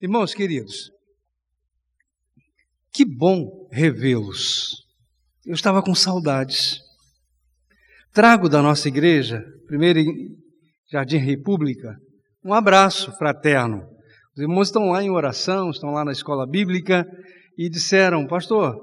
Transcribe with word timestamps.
Irmãos 0.00 0.32
queridos, 0.32 0.92
que 2.92 3.04
bom 3.04 3.68
revê-los. 3.72 4.86
Eu 5.44 5.54
estava 5.54 5.82
com 5.82 5.92
saudades. 5.92 6.78
Trago 8.12 8.48
da 8.48 8.62
nossa 8.62 8.86
igreja, 8.86 9.44
primeiro 9.66 9.98
Jardim 10.88 11.16
República, 11.16 11.98
um 12.44 12.54
abraço 12.54 13.10
fraterno. 13.18 13.88
Os 14.36 14.40
irmãos 14.40 14.68
estão 14.68 14.90
lá 14.90 15.02
em 15.02 15.10
oração, 15.10 15.68
estão 15.68 15.90
lá 15.90 16.04
na 16.04 16.12
escola 16.12 16.46
bíblica 16.46 17.04
e 17.56 17.68
disseram: 17.68 18.24
Pastor, 18.24 18.76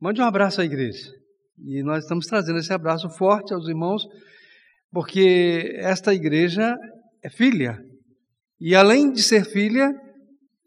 mande 0.00 0.20
um 0.20 0.24
abraço 0.24 0.60
à 0.60 0.64
igreja. 0.64 1.10
E 1.58 1.82
nós 1.82 2.04
estamos 2.04 2.26
trazendo 2.26 2.60
esse 2.60 2.72
abraço 2.72 3.10
forte 3.10 3.52
aos 3.52 3.66
irmãos, 3.66 4.06
porque 4.92 5.74
esta 5.78 6.14
igreja 6.14 6.76
é 7.24 7.28
filha. 7.28 7.76
E 8.60 8.76
além 8.76 9.10
de 9.10 9.20
ser 9.20 9.44
filha, 9.44 9.92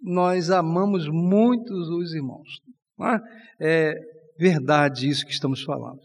nós 0.05 0.51
amamos 0.51 1.07
muito 1.09 1.73
os 1.73 2.13
irmãos. 2.13 2.47
É? 3.59 3.89
é 3.89 3.93
verdade 4.37 5.09
isso 5.09 5.25
que 5.25 5.31
estamos 5.33 5.63
falando. 5.63 5.99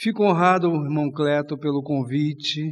Fico 0.00 0.24
honrado, 0.24 0.68
irmão 0.68 1.10
Cleto, 1.10 1.56
pelo 1.56 1.82
convite. 1.82 2.70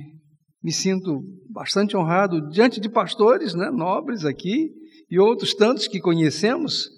Me 0.62 0.72
sinto 0.72 1.22
bastante 1.48 1.96
honrado 1.96 2.48
diante 2.50 2.80
de 2.80 2.88
pastores 2.88 3.54
né, 3.54 3.70
nobres 3.70 4.24
aqui 4.24 4.70
e 5.08 5.18
outros 5.18 5.54
tantos 5.54 5.86
que 5.86 6.00
conhecemos. 6.00 6.88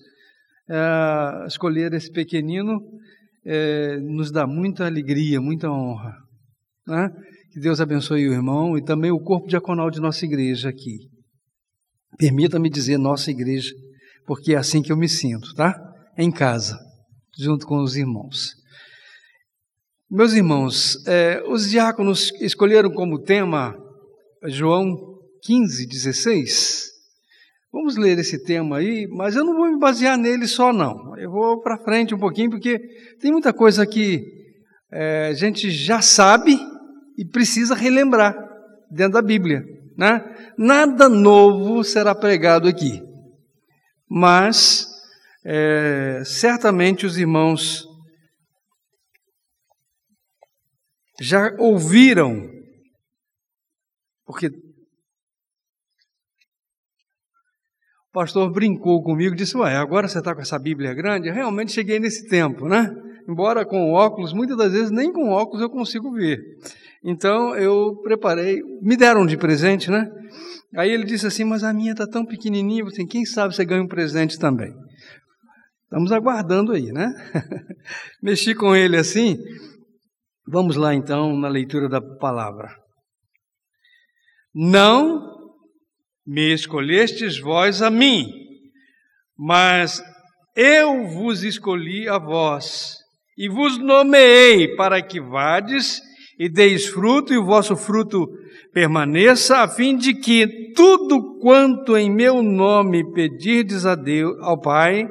É, 0.71 1.47
escolher 1.47 1.93
esse 1.95 2.11
pequenino 2.11 2.79
é, 3.45 3.99
nos 4.01 4.31
dá 4.31 4.47
muita 4.47 4.87
alegria, 4.87 5.41
muita 5.41 5.71
honra. 5.71 6.15
Né? 6.87 7.11
Que 7.53 7.61
Deus 7.61 7.81
abençoe 7.81 8.29
o 8.29 8.33
irmão 8.33 8.77
e 8.77 8.85
também 8.85 9.11
o 9.11 9.21
corpo 9.21 9.49
diaconal 9.49 9.91
de 9.91 10.01
nossa 10.01 10.25
igreja 10.25 10.69
aqui. 10.69 11.18
Permita-me 12.19 12.69
dizer 12.69 12.99
nossa 12.99 13.31
igreja, 13.31 13.73
porque 14.27 14.55
é 14.55 14.57
assim 14.57 14.83
que 14.83 14.91
eu 14.91 14.97
me 14.97 15.09
sinto, 15.09 15.55
tá? 15.55 15.75
Em 16.17 16.31
casa, 16.31 16.77
junto 17.39 17.65
com 17.65 17.81
os 17.81 17.97
irmãos. 17.97 18.57
Meus 20.11 20.33
irmãos, 20.33 20.97
é, 21.07 21.43
os 21.47 21.71
diáconos 21.71 22.33
escolheram 22.41 22.91
como 22.91 23.23
tema 23.23 23.77
João 24.47 24.97
15, 25.43 25.87
16. 25.87 26.89
Vamos 27.73 27.97
ler 27.97 28.19
esse 28.19 28.43
tema 28.43 28.79
aí, 28.79 29.07
mas 29.11 29.37
eu 29.37 29.45
não 29.45 29.55
vou 29.55 29.71
me 29.71 29.79
basear 29.79 30.17
nele 30.17 30.47
só, 30.47 30.73
não. 30.73 31.17
Eu 31.19 31.31
vou 31.31 31.61
para 31.61 31.79
frente 31.85 32.15
um 32.15 32.19
pouquinho, 32.19 32.51
porque 32.51 32.79
tem 33.21 33.31
muita 33.31 33.53
coisa 33.53 33.87
que 33.87 34.25
é, 34.91 35.29
a 35.29 35.35
gente 35.35 35.71
já 35.71 36.01
sabe 36.01 36.59
e 37.17 37.25
precisa 37.25 37.75
relembrar 37.75 38.35
dentro 38.91 39.13
da 39.13 39.23
Bíblia. 39.23 39.63
Né? 39.99 40.21
Nada 40.57 41.09
novo 41.09 41.83
será 41.83 42.15
pregado 42.15 42.69
aqui, 42.69 43.03
mas 44.09 44.87
é, 45.45 46.23
certamente 46.25 47.05
os 47.05 47.19
irmãos 47.19 47.85
já 51.21 51.53
ouviram, 51.59 52.49
porque 54.25 54.47
o 54.47 54.53
pastor 58.13 58.53
brincou 58.53 59.03
comigo, 59.03 59.35
disse: 59.35 59.57
Ué, 59.57 59.75
agora 59.75 60.07
você 60.07 60.21
está 60.21 60.33
com 60.33 60.41
essa 60.41 60.61
Bíblia 60.61 60.95
grande? 60.95 61.27
Eu 61.27 61.35
realmente 61.35 61.73
cheguei 61.73 61.99
nesse 61.99 62.29
tempo, 62.29 62.69
né? 62.69 62.89
Embora 63.29 63.67
com 63.67 63.93
óculos, 63.93 64.33
muitas 64.33 64.57
das 64.57 64.73
vezes 64.73 64.91
nem 64.91 65.13
com 65.13 65.31
óculos 65.31 65.61
eu 65.61 65.69
consigo 65.69 66.13
ver. 66.13 66.39
Então 67.05 67.55
eu 67.55 67.97
preparei, 68.03 68.61
me 68.81 68.97
deram 68.97 69.27
de 69.27 69.37
presente, 69.37 69.91
né? 69.91 70.11
Aí 70.77 70.91
ele 70.91 71.05
disse 71.05 71.27
assim: 71.27 71.45
Mas 71.45 71.63
a 71.63 71.73
minha 71.73 71.93
está 71.93 72.07
tão 72.07 72.25
pequenininha, 72.25 72.85
assim, 72.85 73.07
quem 73.07 73.25
sabe 73.25 73.55
você 73.55 73.65
ganha 73.65 73.83
um 73.83 73.89
presente 73.89 74.39
também. 74.39 74.73
Estamos 75.85 76.13
aguardando 76.13 76.73
aí, 76.73 76.93
né? 76.93 77.13
Mexi 78.23 78.55
com 78.55 78.75
ele 78.75 78.97
assim, 78.97 79.39
Vamos 80.51 80.77
lá 80.77 80.95
então 80.95 81.37
na 81.37 81.47
leitura 81.47 81.91
da 81.91 82.01
palavra. 82.01 82.75
Não 84.55 85.53
me 86.27 86.55
escolhestes 86.55 87.39
vós 87.39 87.83
a 87.83 87.91
mim, 87.91 88.25
mas 89.37 90.03
eu 90.57 91.07
vos 91.07 91.43
escolhi 91.43 92.09
a 92.09 92.19
vós 92.19 92.98
e 93.39 93.49
vos 93.49 93.79
nomeei 93.79 94.75
para 94.75 95.01
que 95.01 95.21
vades 95.21 96.03
e 96.37 96.49
deis 96.49 96.87
fruto 96.87 97.33
e 97.33 97.39
o 97.39 97.45
vosso 97.45 97.77
fruto 97.77 98.27
permaneça, 98.73 99.59
a 99.59 99.69
fim 99.69 99.97
de 99.97 100.13
que 100.13 100.73
tudo 100.75 101.39
quanto 101.39 101.97
em 101.97 102.13
meu 102.13 102.43
nome 102.43 103.13
pedirdes 103.13 103.87
a 103.87 103.95
Deus, 103.95 104.37
ao 104.41 104.61
Pai, 104.61 105.09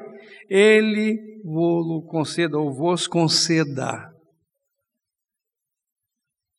ele 0.49 1.17
vos 1.43 2.05
conceda 2.09 2.57
ou 2.57 2.73
vos 2.73 3.07
conceda. 3.07 4.11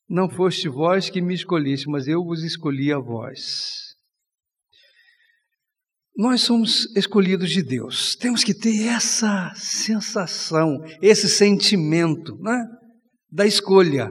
Não 0.09 0.31
foste 0.31 0.69
vós 0.69 1.11
que 1.11 1.21
me 1.21 1.35
escolheste, 1.35 1.87
mas 1.89 2.09
eu 2.09 2.25
vos 2.25 2.43
escolhi 2.43 2.91
a 2.91 2.99
vós. 2.99 3.88
Nós 6.19 6.41
somos 6.41 6.93
escolhidos 6.97 7.49
de 7.49 7.63
Deus. 7.63 8.17
Temos 8.17 8.43
que 8.43 8.53
ter 8.53 8.89
essa 8.89 9.53
sensação, 9.55 10.85
esse 11.01 11.29
sentimento 11.29 12.37
né, 12.41 12.67
da 13.31 13.47
escolha. 13.47 14.11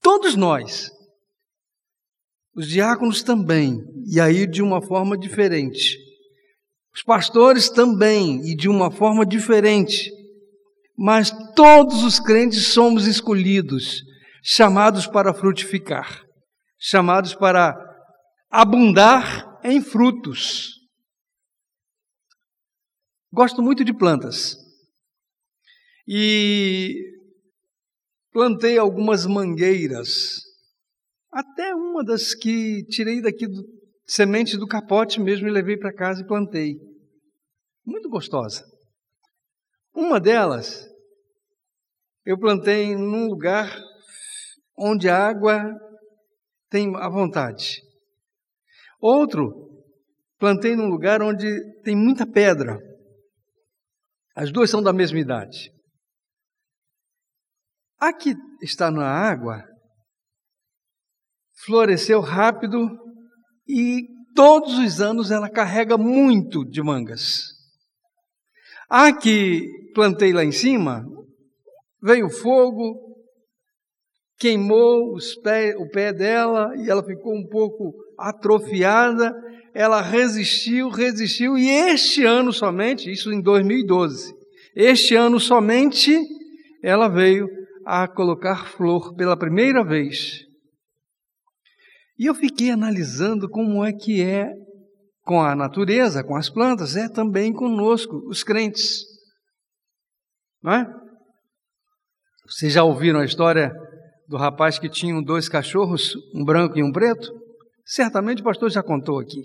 Todos 0.00 0.36
nós. 0.36 0.92
Os 2.54 2.68
diáconos 2.68 3.24
também, 3.24 3.82
e 4.06 4.20
aí 4.20 4.46
de 4.46 4.62
uma 4.62 4.80
forma 4.80 5.18
diferente. 5.18 5.98
Os 6.94 7.02
pastores 7.02 7.68
também, 7.68 8.40
e 8.48 8.54
de 8.54 8.68
uma 8.68 8.92
forma 8.92 9.26
diferente. 9.26 10.12
Mas 10.96 11.32
todos 11.56 12.04
os 12.04 12.20
crentes 12.20 12.68
somos 12.68 13.08
escolhidos 13.08 14.04
chamados 14.40 15.08
para 15.08 15.34
frutificar, 15.34 16.22
chamados 16.78 17.34
para 17.34 17.74
abundar 18.52 19.58
em 19.64 19.80
frutos. 19.80 20.83
Gosto 23.34 23.60
muito 23.60 23.84
de 23.84 23.92
plantas. 23.92 24.56
E 26.06 26.94
plantei 28.30 28.78
algumas 28.78 29.26
mangueiras, 29.26 30.40
até 31.32 31.74
uma 31.74 32.04
das 32.04 32.32
que 32.32 32.84
tirei 32.84 33.20
daqui 33.20 33.48
do 33.48 33.64
semente 34.06 34.56
do 34.56 34.68
capote 34.68 35.20
mesmo 35.20 35.48
e 35.48 35.50
levei 35.50 35.76
para 35.76 35.92
casa 35.92 36.22
e 36.22 36.26
plantei. 36.28 36.76
Muito 37.84 38.08
gostosa. 38.08 38.64
Uma 39.92 40.20
delas 40.20 40.88
eu 42.24 42.38
plantei 42.38 42.94
num 42.94 43.26
lugar 43.26 43.76
onde 44.78 45.08
a 45.08 45.18
água 45.18 45.74
tem 46.70 46.94
a 46.94 47.08
vontade. 47.08 47.82
Outro, 49.00 49.82
plantei 50.38 50.76
num 50.76 50.86
lugar 50.86 51.20
onde 51.20 51.48
tem 51.82 51.96
muita 51.96 52.24
pedra. 52.24 52.93
As 54.34 54.50
duas 54.50 54.70
são 54.70 54.82
da 54.82 54.92
mesma 54.92 55.18
idade. 55.18 55.70
A 57.98 58.12
que 58.12 58.34
está 58.60 58.90
na 58.90 59.06
água 59.06 59.64
floresceu 61.64 62.20
rápido 62.20 62.90
e 63.66 64.02
todos 64.34 64.78
os 64.78 65.00
anos 65.00 65.30
ela 65.30 65.48
carrega 65.48 65.96
muito 65.96 66.64
de 66.64 66.82
mangas. 66.82 67.44
A 68.90 69.12
que 69.12 69.62
plantei 69.94 70.32
lá 70.32 70.44
em 70.44 70.52
cima, 70.52 71.04
veio 72.02 72.28
fogo, 72.28 73.16
queimou 74.38 75.16
pés, 75.42 75.74
o 75.76 75.88
pé 75.88 76.12
dela 76.12 76.76
e 76.76 76.90
ela 76.90 77.04
ficou 77.04 77.34
um 77.34 77.46
pouco 77.48 77.94
atrofiada. 78.18 79.32
Ela 79.74 80.00
resistiu, 80.00 80.88
resistiu, 80.88 81.58
e 81.58 81.68
este 81.68 82.24
ano 82.24 82.52
somente, 82.52 83.10
isso 83.10 83.32
em 83.32 83.40
2012, 83.40 84.32
este 84.76 85.16
ano 85.16 85.40
somente, 85.40 86.16
ela 86.82 87.08
veio 87.08 87.48
a 87.84 88.06
colocar 88.06 88.68
flor 88.68 89.14
pela 89.14 89.36
primeira 89.36 89.84
vez. 89.84 90.44
E 92.18 92.26
eu 92.26 92.34
fiquei 92.34 92.70
analisando 92.70 93.48
como 93.48 93.84
é 93.84 93.92
que 93.92 94.22
é 94.22 94.52
com 95.24 95.40
a 95.42 95.56
natureza, 95.56 96.22
com 96.22 96.36
as 96.36 96.48
plantas, 96.48 96.96
é 96.96 97.08
também 97.08 97.52
conosco, 97.52 98.16
os 98.28 98.44
crentes. 98.44 99.02
Não 100.62 100.72
é? 100.72 100.86
Vocês 102.46 102.74
já 102.74 102.84
ouviram 102.84 103.20
a 103.20 103.24
história 103.24 103.72
do 104.28 104.36
rapaz 104.36 104.78
que 104.78 104.88
tinha 104.88 105.20
dois 105.22 105.48
cachorros, 105.48 106.14
um 106.34 106.44
branco 106.44 106.78
e 106.78 106.82
um 106.82 106.92
preto? 106.92 107.32
Certamente 107.86 108.42
o 108.42 108.44
pastor 108.44 108.70
já 108.70 108.82
contou 108.82 109.18
aqui. 109.18 109.42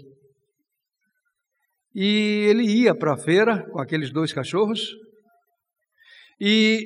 E 1.94 2.45
ele 2.47 2.63
ia 2.63 2.94
para 2.95 3.13
a 3.13 3.18
feira 3.18 3.65
com 3.71 3.80
aqueles 3.80 4.12
dois 4.12 4.31
cachorros 4.31 4.95
e, 6.39 6.86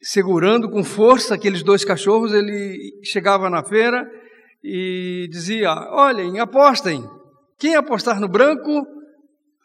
segurando 0.00 0.70
com 0.70 0.82
força 0.82 1.34
aqueles 1.34 1.62
dois 1.62 1.84
cachorros, 1.84 2.32
ele 2.32 3.00
chegava 3.02 3.50
na 3.50 3.62
feira 3.62 4.06
e 4.62 5.28
dizia: 5.30 5.70
Olhem, 5.90 6.38
apostem, 6.38 7.04
Quem 7.58 7.74
apostar 7.74 8.20
no 8.20 8.28
branco, 8.28 8.86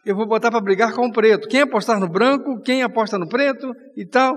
eu 0.06 0.16
vou 0.16 0.28
botar 0.28 0.52
para 0.52 0.60
brigar 0.60 0.94
com 0.94 1.08
o 1.08 1.12
preto. 1.12 1.48
Quem 1.48 1.62
apostar 1.62 2.00
no 2.00 2.10
branco, 2.10 2.62
quem 2.62 2.84
aposta 2.84 3.18
no 3.18 3.30
preto 3.30 3.72
e 3.96 4.06
tal. 4.06 4.36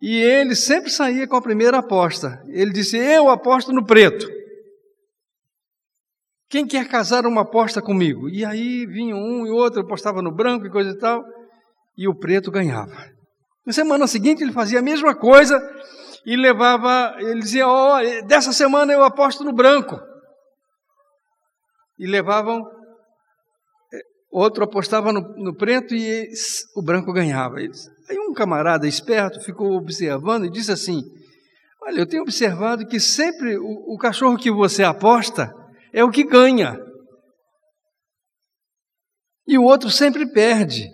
E 0.00 0.16
ele 0.16 0.54
sempre 0.54 0.90
saía 0.90 1.28
com 1.28 1.36
a 1.36 1.42
primeira 1.42 1.78
aposta. 1.78 2.42
Ele 2.48 2.72
disse: 2.72 2.96
Eu 2.96 3.28
aposto 3.28 3.72
no 3.72 3.84
preto. 3.84 4.39
Quem 6.50 6.66
quer 6.66 6.88
casar 6.88 7.24
uma 7.26 7.42
aposta 7.42 7.80
comigo? 7.80 8.28
E 8.28 8.44
aí 8.44 8.84
vinha 8.84 9.14
um 9.14 9.46
e 9.46 9.50
outro, 9.50 9.82
apostava 9.82 10.20
no 10.20 10.34
branco 10.34 10.66
e 10.66 10.70
coisa 10.70 10.90
e 10.90 10.98
tal, 10.98 11.24
e 11.96 12.08
o 12.08 12.14
preto 12.14 12.50
ganhava. 12.50 12.92
Na 13.64 13.72
semana 13.72 14.08
seguinte 14.08 14.42
ele 14.42 14.52
fazia 14.52 14.80
a 14.80 14.82
mesma 14.82 15.14
coisa 15.14 15.56
e 16.26 16.34
levava, 16.34 17.14
ele 17.20 17.38
dizia: 17.38 17.68
Ó, 17.68 17.96
oh, 17.96 18.26
dessa 18.26 18.52
semana 18.52 18.92
eu 18.92 19.04
aposto 19.04 19.44
no 19.44 19.52
branco. 19.52 19.96
E 21.96 22.06
levavam 22.06 22.64
Outro 24.30 24.62
apostava 24.62 25.12
no, 25.12 25.20
no 25.36 25.54
preto 25.56 25.92
e 25.92 26.28
o 26.76 26.82
branco 26.82 27.12
ganhava. 27.12 27.56
Aí 27.56 28.18
um 28.18 28.32
camarada 28.32 28.86
esperto 28.86 29.40
ficou 29.40 29.72
observando 29.72 30.46
e 30.46 30.50
disse 30.50 30.70
assim: 30.70 31.02
Olha, 31.82 32.00
eu 32.00 32.06
tenho 32.06 32.22
observado 32.22 32.86
que 32.86 33.00
sempre 33.00 33.58
o, 33.58 33.94
o 33.94 33.98
cachorro 33.98 34.36
que 34.36 34.50
você 34.50 34.84
aposta 34.84 35.52
é 35.92 36.04
o 36.04 36.10
que 36.10 36.24
ganha. 36.24 36.78
E 39.46 39.58
o 39.58 39.64
outro 39.64 39.90
sempre 39.90 40.30
perde. 40.30 40.88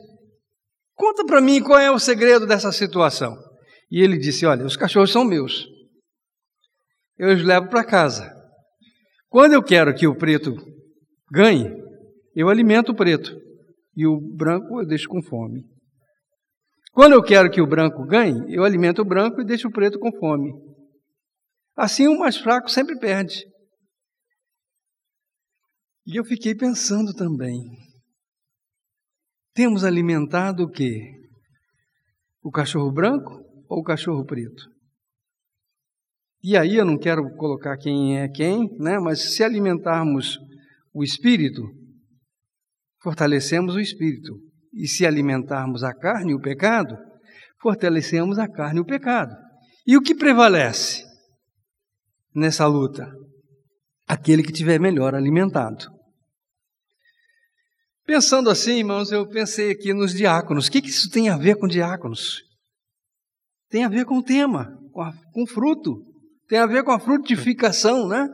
Conta 0.95 1.25
para 1.25 1.41
mim 1.41 1.63
qual 1.63 1.79
é 1.79 1.91
o 1.91 1.99
segredo 1.99 2.47
dessa 2.47 2.73
situação. 2.73 3.37
E 3.91 4.03
ele 4.03 4.19
disse: 4.19 4.47
Olha, 4.47 4.65
os 4.65 4.77
cachorros 4.77 5.13
são 5.13 5.25
meus. 5.25 5.67
Eu 7.19 7.35
os 7.35 7.45
levo 7.45 7.69
para 7.69 7.85
casa. 7.85 8.35
Quando 9.29 9.53
eu 9.53 9.63
quero 9.63 9.95
que 9.95 10.07
o 10.07 10.17
preto 10.17 10.55
ganhe, 11.31 11.71
eu 12.35 12.49
alimento 12.49 12.93
o 12.93 12.95
preto 12.95 13.37
e 13.97 14.07
o 14.07 14.21
branco 14.21 14.81
eu 14.81 14.87
deixo 14.87 15.09
com 15.09 15.23
fome. 15.23 15.65
Quando 16.93 17.13
eu 17.13 17.23
quero 17.23 17.51
que 17.51 17.61
o 17.61 17.67
branco 17.67 18.07
ganhe, 18.07 18.55
eu 18.55 18.65
alimento 18.65 19.03
o 19.03 19.05
branco 19.05 19.41
e 19.41 19.45
deixo 19.45 19.69
o 19.69 19.73
preto 19.73 19.99
com 19.99 20.11
fome. 20.19 20.51
Assim 21.77 22.07
o 22.09 22.19
mais 22.19 22.37
fraco 22.37 22.71
sempre 22.71 22.99
perde. 22.99 23.45
E 26.07 26.17
eu 26.17 26.25
fiquei 26.25 26.55
pensando 26.55 27.13
também. 27.13 27.61
Temos 29.53 29.83
alimentado 29.83 30.63
o 30.63 30.71
quê? 30.71 31.01
O 32.43 32.51
cachorro 32.51 32.93
branco 32.93 33.43
ou 33.69 33.81
o 33.81 33.83
cachorro 33.83 34.25
preto? 34.25 34.71
E 36.45 36.57
aí 36.57 36.77
eu 36.77 36.85
não 36.85 36.97
quero 36.97 37.29
colocar 37.37 37.77
quem 37.77 38.21
é 38.21 38.29
quem, 38.29 38.69
né? 38.79 39.01
Mas 39.01 39.35
se 39.35 39.43
alimentarmos 39.43 40.39
o 40.95 41.03
espírito, 41.03 41.63
fortalecemos 43.03 43.75
o 43.75 43.81
espírito. 43.81 44.33
E 44.73 44.87
se 44.87 45.05
alimentarmos 45.05 45.83
a 45.83 45.93
carne 45.93 46.35
o 46.35 46.41
pecado, 46.41 46.97
fortalecemos 47.61 48.39
a 48.39 48.47
carne 48.47 48.79
o 48.79 48.85
pecado. 48.85 49.35
E 49.85 49.97
o 49.97 50.03
que 50.03 50.15
prevalece 50.15 51.03
nessa 52.33 52.67
luta? 52.67 53.11
Aquele 54.07 54.43
que 54.45 54.53
tiver 54.53 54.79
melhor 54.79 55.15
alimentado. 55.15 55.96
Pensando 58.07 58.49
assim, 58.49 58.79
irmãos, 58.79 59.11
eu 59.11 59.29
pensei 59.29 59.71
aqui 59.71 59.93
nos 59.93 60.15
diáconos. 60.15 60.69
O 60.69 60.71
que, 60.71 60.81
que 60.81 60.89
isso 60.89 61.11
tem 61.11 61.29
a 61.29 61.37
ver 61.37 61.57
com 61.57 61.67
diáconos? 61.67 62.43
Tem 63.69 63.85
a 63.85 63.89
ver 63.89 64.05
com 64.05 64.19
o 64.19 64.23
tema, 64.23 64.79
com, 64.93 65.03
a, 65.03 65.13
com 65.33 65.47
fruto. 65.47 66.03
Tem 66.49 66.59
a 66.59 66.67
ver 66.67 66.85
com 66.85 66.93
a 66.93 67.01
frutificação, 67.01 68.07
né? 68.07 68.29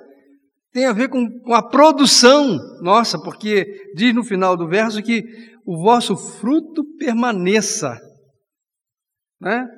tem 0.72 0.86
a 0.86 0.92
ver 0.92 1.08
com, 1.08 1.28
com 1.40 1.54
a 1.54 1.62
produção 1.62 2.58
nossa, 2.80 3.20
porque 3.20 3.92
diz 3.94 4.14
no 4.14 4.24
final 4.24 4.56
do 4.56 4.66
verso 4.66 5.02
que 5.02 5.22
o 5.66 5.76
vosso 5.82 6.16
fruto 6.16 6.82
permaneça. 6.96 8.00
Né? 9.40 9.68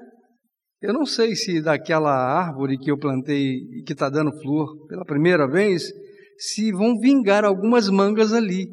Eu 0.80 0.92
não 0.92 1.04
sei 1.04 1.34
se 1.34 1.60
daquela 1.60 2.12
árvore 2.12 2.78
que 2.78 2.90
eu 2.90 2.98
plantei 2.98 3.56
e 3.56 3.82
que 3.82 3.92
está 3.92 4.08
dando 4.08 4.32
flor 4.40 4.86
pela 4.86 5.04
primeira 5.04 5.48
vez, 5.48 5.92
se 6.38 6.70
vão 6.72 6.98
vingar 6.98 7.44
algumas 7.44 7.88
mangas 7.88 8.32
ali. 8.32 8.68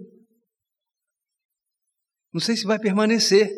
Não 2.33 2.39
sei 2.39 2.55
se 2.55 2.65
vai 2.65 2.79
permanecer. 2.79 3.49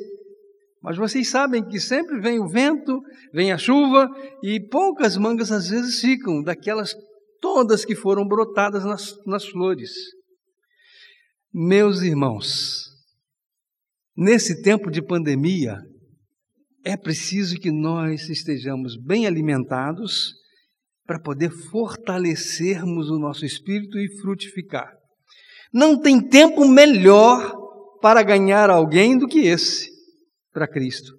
Mas 0.82 0.98
vocês 0.98 1.30
sabem 1.30 1.64
que 1.64 1.80
sempre 1.80 2.20
vem 2.20 2.40
o 2.40 2.48
vento, 2.48 3.00
vem 3.34 3.54
a 3.54 3.58
chuva 3.58 4.10
e 4.44 4.60
poucas 4.68 5.16
mangas 5.16 5.52
às 5.52 5.70
vezes 5.70 6.02
ficam 6.02 6.44
daquelas 6.44 6.94
todas 7.40 7.86
que 7.86 7.96
foram 7.96 8.28
brotadas 8.28 8.84
nas, 8.84 9.14
nas 9.26 9.48
flores. 9.48 9.92
Meus 11.54 12.02
irmãos, 12.02 12.90
nesse 14.18 14.62
tempo 14.62 14.92
de 14.92 15.02
pandemia, 15.02 15.78
é 16.84 16.98
preciso 16.98 17.56
que 17.58 17.72
nós 17.72 18.28
estejamos 18.30 18.98
bem 18.98 19.26
alimentados 19.26 20.34
para 21.06 21.20
poder 21.20 21.50
fortalecermos 21.70 23.10
o 23.10 23.20
nosso 23.20 23.46
espírito 23.46 23.98
e 23.98 24.20
frutificar. 24.22 24.92
Não 25.74 26.00
tem 26.00 26.22
tempo 26.22 26.68
melhor 26.68 27.63
para 28.04 28.22
ganhar 28.22 28.70
alguém 28.70 29.18
do 29.18 29.30
que 29.30 29.48
esse 29.48 29.90
para 30.52 30.68
Cristo. 30.68 31.18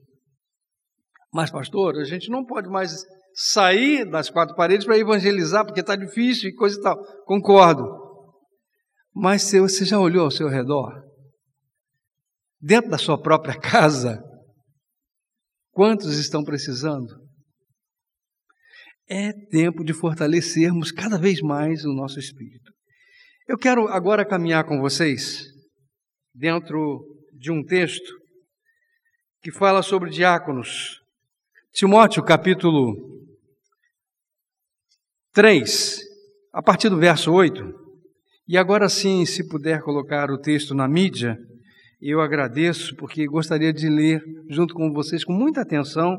Mas, 1.33 1.51
pastor, 1.51 1.97
a 1.97 2.05
gente 2.05 2.29
não 2.29 2.45
pode 2.45 2.69
mais 2.69 3.07
sair 3.33 4.05
das 4.05 4.29
quatro 4.29 4.55
paredes 4.55 4.85
para 4.85 4.99
evangelizar, 4.99 5.65
porque 5.65 5.81
está 5.81 5.97
difícil 5.97 6.51
e 6.51 6.55
coisa 6.55 6.79
e 6.79 6.83
tal. 6.83 7.03
Concordo. 7.25 7.87
Mas 9.15 9.45
se 9.45 9.59
você 9.59 9.87
já 9.87 9.99
olhou 9.99 10.27
ao 10.27 10.31
seu 10.31 10.47
redor? 10.47 10.93
Dentro 12.61 12.91
da 12.91 12.99
sua 12.99 13.19
própria 13.19 13.59
casa, 13.59 14.23
quantos 15.73 16.19
estão 16.19 16.45
precisando? 16.45 17.17
É 19.09 19.33
tempo 19.49 19.83
de 19.83 19.95
fortalecermos 19.95 20.93
cada 20.93 21.17
vez 21.17 21.41
mais 21.41 21.83
o 21.87 21.95
nosso 21.95 22.19
espírito. 22.19 22.71
Eu 23.49 23.57
quero 23.57 23.89
agora 23.89 24.29
caminhar 24.29 24.65
com 24.65 24.83
vocês 24.83 25.54
dentro 26.35 27.07
de 27.33 27.53
um 27.53 27.63
texto 27.63 28.13
que 29.41 29.53
fala 29.53 29.83
sobre 29.83 30.11
diáconos. 30.11 31.01
Timóteo, 31.73 32.25
capítulo 32.25 32.97
3, 35.33 36.01
a 36.53 36.63
partir 36.63 36.89
do 36.89 36.99
verso 36.99 37.33
8. 37.33 37.63
E 38.49 38.59
agora 38.59 38.89
sim, 38.89 39.25
se 39.25 39.49
puder 39.49 39.83
colocar 39.83 40.31
o 40.31 40.39
texto 40.39 40.75
na 40.75 40.89
mídia, 40.89 41.39
eu 42.01 42.21
agradeço, 42.21 42.95
porque 42.97 43.27
gostaria 43.27 43.73
de 43.73 43.89
ler 43.89 44.23
junto 44.49 44.75
com 44.75 44.93
vocês 44.93 45.25
com 45.25 45.33
muita 45.33 45.63
atenção. 45.63 46.19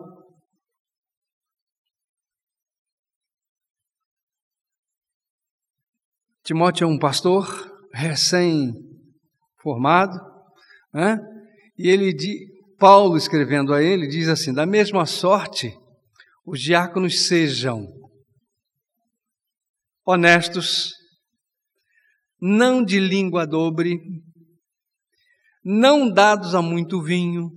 Timóteo 6.43 6.85
é 6.85 6.87
um 6.87 6.99
pastor 6.99 7.45
recém-formado, 9.65 10.19
né? 10.93 11.17
e 11.77 11.89
ele, 11.89 12.15
Paulo 12.77 13.17
escrevendo 13.17 13.73
a 13.73 13.81
ele, 13.81 14.07
diz 14.07 14.29
assim: 14.29 14.53
da 14.53 14.65
mesma 14.65 15.05
sorte, 15.05 15.75
os 16.45 16.61
diáconos 16.61 17.27
sejam 17.27 17.87
honestos, 20.05 20.93
não 22.39 22.83
de 22.83 22.99
língua 22.99 23.47
dobre, 23.47 23.99
não 25.63 26.07
dados 26.11 26.53
a 26.53 26.61
muito 26.61 27.01
vinho, 27.01 27.49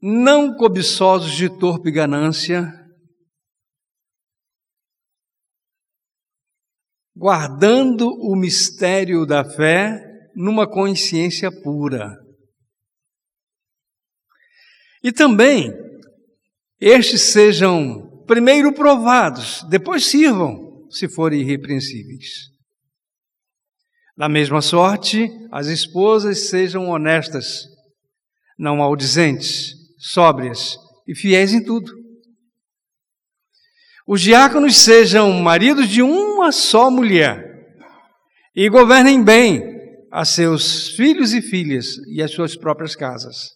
não 0.00 0.54
cobiçosos 0.54 1.32
de 1.32 1.48
torpe 1.58 1.90
ganância, 1.90 2.72
guardando 7.16 8.08
o 8.08 8.36
mistério 8.36 9.26
da 9.26 9.44
fé 9.44 10.09
numa 10.40 10.66
consciência 10.66 11.52
pura. 11.52 12.16
E 15.02 15.12
também, 15.12 15.70
estes 16.80 17.20
sejam 17.20 18.24
primeiro 18.26 18.72
provados, 18.72 19.62
depois 19.68 20.06
sirvam 20.06 20.88
se 20.90 21.08
forem 21.08 21.42
irrepreensíveis. 21.42 22.48
Da 24.16 24.30
mesma 24.30 24.62
sorte, 24.62 25.30
as 25.52 25.66
esposas 25.66 26.48
sejam 26.48 26.88
honestas, 26.88 27.66
não 28.58 28.78
maldizentes, 28.78 29.74
sóbrias 29.98 30.74
e 31.06 31.14
fiéis 31.14 31.52
em 31.52 31.62
tudo. 31.62 31.92
Os 34.06 34.22
diáconos 34.22 34.76
sejam 34.76 35.32
maridos 35.34 35.86
de 35.86 36.00
uma 36.00 36.50
só 36.50 36.90
mulher 36.90 37.44
e 38.56 38.68
governem 38.70 39.22
bem 39.22 39.79
a 40.10 40.24
seus 40.24 40.90
filhos 40.90 41.32
e 41.32 41.40
filhas 41.40 41.96
e 42.08 42.22
as 42.22 42.30
suas 42.30 42.56
próprias 42.56 42.96
casas. 42.96 43.50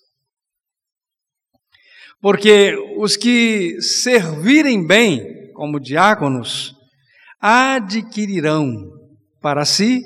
Porque 2.20 2.74
os 2.96 3.16
que 3.16 3.80
servirem 3.80 4.86
bem 4.86 5.52
como 5.52 5.80
diáconos 5.80 6.74
adquirirão 7.40 8.72
para 9.40 9.64
si 9.64 10.02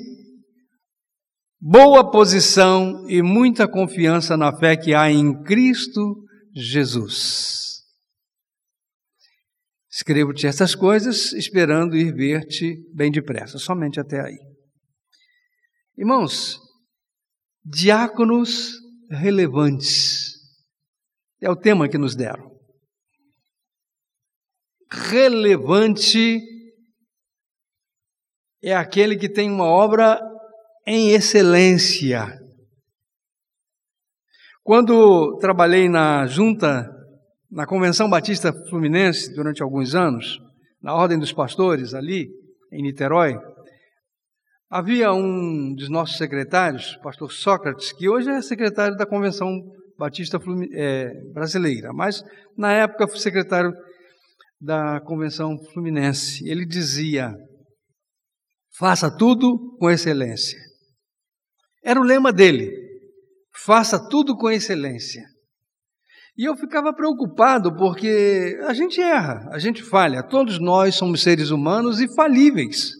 boa 1.61 2.09
posição 2.09 3.05
e 3.09 3.21
muita 3.21 3.67
confiança 3.67 4.37
na 4.37 4.55
fé 4.57 4.75
que 4.77 4.93
há 4.93 5.11
em 5.11 5.43
Cristo 5.43 6.25
Jesus. 6.53 7.69
Escrevo-te 9.91 10.47
essas 10.47 10.75
coisas, 10.75 11.33
esperando 11.33 11.97
ir 11.97 12.13
ver-te 12.13 12.77
bem 12.93 13.11
depressa, 13.11 13.57
somente 13.57 13.99
até 13.99 14.21
aí. 14.21 14.48
Irmãos, 15.99 16.57
diáconos 17.61 18.71
relevantes 19.11 20.33
é 21.41 21.49
o 21.49 21.57
tema 21.57 21.89
que 21.89 21.97
nos 21.97 22.15
deram. 22.15 22.57
Relevante 24.89 26.39
é 28.63 28.73
aquele 28.73 29.17
que 29.17 29.27
tem 29.27 29.51
uma 29.51 29.65
obra 29.65 30.21
em 30.87 31.09
excelência. 31.09 32.39
Quando 34.63 35.37
trabalhei 35.39 35.89
na 35.89 36.25
junta, 36.27 36.89
na 37.51 37.67
Convenção 37.67 38.09
Batista 38.09 38.53
Fluminense, 38.69 39.35
durante 39.35 39.61
alguns 39.61 39.93
anos, 39.93 40.39
na 40.81 40.95
Ordem 40.95 41.19
dos 41.19 41.33
Pastores, 41.33 41.93
ali 41.93 42.29
em 42.71 42.83
Niterói, 42.83 43.35
havia 44.69 45.11
um 45.11 45.73
dos 45.73 45.89
nossos 45.89 46.17
secretários, 46.17 46.95
pastor 47.01 47.31
Sócrates, 47.31 47.91
que 47.91 48.07
hoje 48.07 48.29
é 48.29 48.41
secretário 48.41 48.95
da 48.95 49.05
Convenção 49.05 49.49
Batista 49.97 50.39
é, 50.73 51.09
Brasileira, 51.33 51.91
mas 51.91 52.23
na 52.57 52.71
época 52.71 53.07
foi 53.07 53.17
secretário 53.17 53.73
da 54.61 55.01
Convenção 55.01 55.57
Fluminense. 55.73 56.47
Ele 56.47 56.65
dizia: 56.65 57.33
faça 58.77 59.09
tudo 59.15 59.75
com 59.77 59.89
excelência. 59.89 60.59
Era 61.83 61.99
o 61.99 62.03
lema 62.03 62.31
dele: 62.31 62.71
faça 63.65 63.99
tudo 64.09 64.37
com 64.37 64.49
excelência. 64.49 65.23
E 66.37 66.45
eu 66.45 66.55
ficava 66.55 66.93
preocupado 66.93 67.75
porque 67.75 68.57
a 68.63 68.73
gente 68.73 69.01
erra, 69.01 69.49
a 69.51 69.59
gente 69.59 69.83
falha, 69.83 70.23
todos 70.23 70.57
nós 70.57 70.95
somos 70.95 71.21
seres 71.21 71.49
humanos 71.49 71.99
e 71.99 72.07
falíveis. 72.15 72.91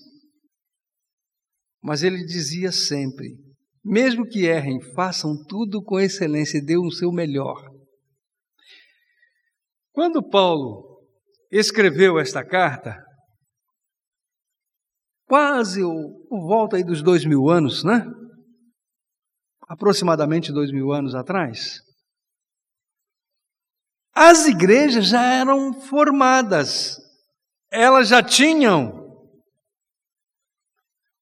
Mas 1.81 2.03
ele 2.03 2.23
dizia 2.25 2.71
sempre: 2.71 3.37
mesmo 3.83 4.25
que 4.25 4.45
errem, 4.45 4.81
façam 4.93 5.31
tudo 5.47 5.81
com 5.83 5.99
excelência 5.99 6.57
e 6.57 6.65
dê 6.65 6.77
o 6.77 6.91
seu 6.91 7.11
melhor. 7.11 7.69
Quando 9.91 10.27
Paulo 10.27 11.01
escreveu 11.51 12.19
esta 12.19 12.45
carta, 12.45 13.03
quase 15.25 15.81
por 15.81 16.47
volta 16.47 16.77
aí 16.77 16.83
dos 16.83 17.01
dois 17.01 17.25
mil 17.25 17.49
anos, 17.49 17.83
né? 17.83 18.05
aproximadamente 19.69 20.51
dois 20.51 20.71
mil 20.71 20.91
anos 20.91 21.13
atrás, 21.13 21.79
as 24.15 24.47
igrejas 24.47 25.07
já 25.07 25.21
eram 25.21 25.73
formadas, 25.73 26.97
elas 27.71 28.09
já 28.09 28.23
tinham 28.23 28.98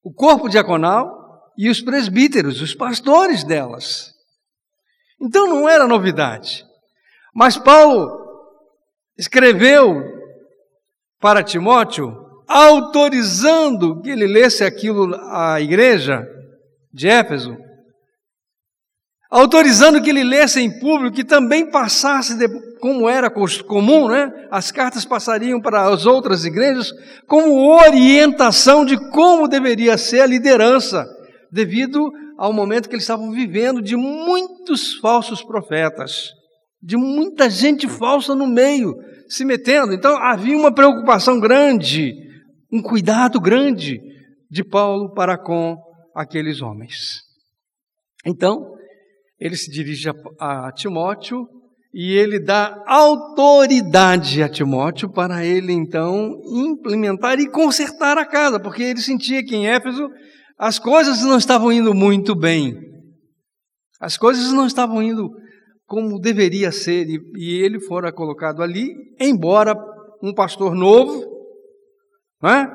o 0.02 0.12
corpo 0.12 0.48
diaconal 0.48 1.52
e 1.56 1.68
os 1.68 1.80
presbíteros, 1.80 2.60
os 2.60 2.74
pastores 2.74 3.44
delas. 3.44 4.12
Então 5.20 5.46
não 5.46 5.68
era 5.68 5.86
novidade. 5.86 6.64
Mas 7.34 7.56
Paulo 7.56 8.16
escreveu 9.16 10.02
para 11.20 11.42
Timóteo, 11.42 12.16
autorizando 12.46 14.00
que 14.00 14.10
ele 14.10 14.26
lesse 14.26 14.64
aquilo 14.64 15.14
à 15.32 15.60
igreja 15.60 16.26
de 16.92 17.08
Éfeso, 17.08 17.56
autorizando 19.30 20.00
que 20.00 20.08
ele 20.08 20.24
lesse 20.24 20.60
em 20.60 20.78
público, 20.78 21.16
que 21.16 21.24
também 21.24 21.70
passasse, 21.70 22.34
como 22.80 23.08
era 23.08 23.30
comum, 23.30 24.08
né? 24.08 24.32
as 24.50 24.72
cartas 24.72 25.04
passariam 25.04 25.60
para 25.60 25.86
as 25.88 26.06
outras 26.06 26.44
igrejas, 26.44 26.90
como 27.26 27.76
orientação 27.78 28.84
de 28.84 28.96
como 29.10 29.46
deveria 29.46 29.98
ser 29.98 30.20
a 30.20 30.26
liderança, 30.26 31.06
devido 31.52 32.10
ao 32.38 32.52
momento 32.52 32.88
que 32.88 32.94
eles 32.94 33.04
estavam 33.04 33.30
vivendo 33.30 33.82
de 33.82 33.96
muitos 33.96 34.94
falsos 34.94 35.42
profetas, 35.42 36.30
de 36.80 36.96
muita 36.96 37.50
gente 37.50 37.88
falsa 37.88 38.34
no 38.34 38.46
meio, 38.46 38.94
se 39.28 39.44
metendo. 39.44 39.92
Então 39.92 40.16
havia 40.16 40.56
uma 40.56 40.72
preocupação 40.72 41.38
grande, 41.38 42.14
um 42.72 42.80
cuidado 42.80 43.40
grande 43.40 44.00
de 44.50 44.64
Paulo 44.64 45.12
para 45.12 45.36
com 45.36 45.76
aqueles 46.14 46.62
homens. 46.62 47.20
Então, 48.24 48.77
ele 49.38 49.56
se 49.56 49.70
dirige 49.70 50.08
a, 50.08 50.68
a 50.68 50.72
Timóteo 50.72 51.46
e 51.92 52.12
ele 52.12 52.38
dá 52.38 52.82
autoridade 52.86 54.42
a 54.42 54.48
Timóteo 54.48 55.10
para 55.10 55.44
ele 55.44 55.72
então 55.72 56.40
implementar 56.46 57.38
e 57.38 57.50
consertar 57.50 58.18
a 58.18 58.26
casa, 58.26 58.60
porque 58.60 58.82
ele 58.82 59.00
sentia 59.00 59.44
que 59.44 59.56
em 59.56 59.66
Éfeso 59.66 60.08
as 60.58 60.78
coisas 60.78 61.22
não 61.22 61.38
estavam 61.38 61.72
indo 61.72 61.94
muito 61.94 62.34
bem. 62.34 62.76
As 64.00 64.16
coisas 64.16 64.52
não 64.52 64.66
estavam 64.66 65.02
indo 65.02 65.30
como 65.86 66.20
deveria 66.20 66.70
ser, 66.70 67.08
e, 67.08 67.18
e 67.36 67.62
ele 67.62 67.80
fora 67.80 68.12
colocado 68.12 68.62
ali, 68.62 68.88
embora 69.18 69.74
um 70.22 70.34
pastor 70.34 70.74
novo, 70.74 71.24
né? 72.42 72.68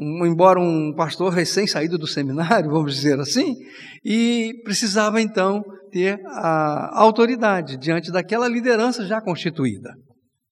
Um, 0.00 0.24
embora 0.24 0.58
um 0.58 0.94
pastor 0.94 1.30
recém-saído 1.30 1.98
do 1.98 2.06
seminário, 2.06 2.70
vamos 2.72 2.94
dizer 2.94 3.20
assim, 3.20 3.54
e 4.02 4.54
precisava 4.64 5.20
então 5.20 5.62
ter 5.92 6.18
a 6.26 6.98
autoridade 6.98 7.76
diante 7.76 8.10
daquela 8.10 8.48
liderança 8.48 9.04
já 9.06 9.20
constituída. 9.20 9.94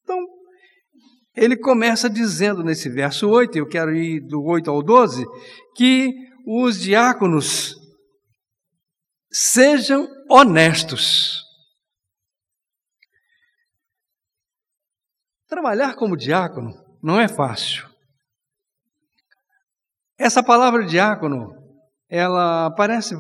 Então, 0.03 0.19
ele 1.35 1.57
começa 1.57 2.11
dizendo 2.11 2.63
nesse 2.63 2.91
verso 2.91 3.29
8, 3.29 3.57
eu 3.57 3.67
quero 3.67 3.95
ir 3.95 4.21
do 4.21 4.43
8 4.43 4.71
ao 4.71 4.83
12, 4.83 5.25
que 5.75 6.13
os 6.47 6.79
diáconos 6.79 7.75
sejam 9.31 10.07
honestos. 10.29 11.43
Trabalhar 15.49 15.95
como 15.95 16.17
diácono 16.17 16.75
não 17.03 17.19
é 17.19 17.27
fácil. 17.29 17.89
Essa 20.19 20.43
palavra 20.43 20.85
diácono, 20.85 21.55
ela 22.11 22.67
aparece 22.67 23.15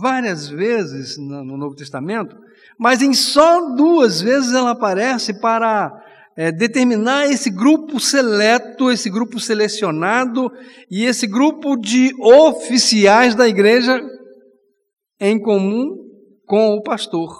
várias 0.00 0.48
vezes 0.48 1.18
no 1.18 1.56
Novo 1.56 1.74
Testamento, 1.74 2.36
mas 2.78 3.02
em 3.02 3.12
só 3.12 3.74
duas 3.74 4.20
vezes 4.20 4.54
ela 4.54 4.70
aparece 4.70 5.40
para 5.40 5.92
é, 6.36 6.52
determinar 6.52 7.26
esse 7.26 7.50
grupo 7.50 7.98
seleto, 7.98 8.90
esse 8.90 9.10
grupo 9.10 9.40
selecionado 9.40 10.50
e 10.90 11.04
esse 11.04 11.26
grupo 11.26 11.76
de 11.76 12.14
oficiais 12.20 13.34
da 13.34 13.48
igreja 13.48 14.00
em 15.20 15.40
comum 15.40 15.96
com 16.46 16.74
o 16.74 16.82
pastor. 16.82 17.30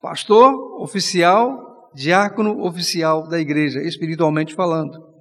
Pastor, 0.00 0.54
oficial, 0.80 1.90
diácono, 1.94 2.64
oficial 2.64 3.28
da 3.28 3.40
igreja, 3.40 3.80
espiritualmente 3.80 4.54
falando. 4.54 5.15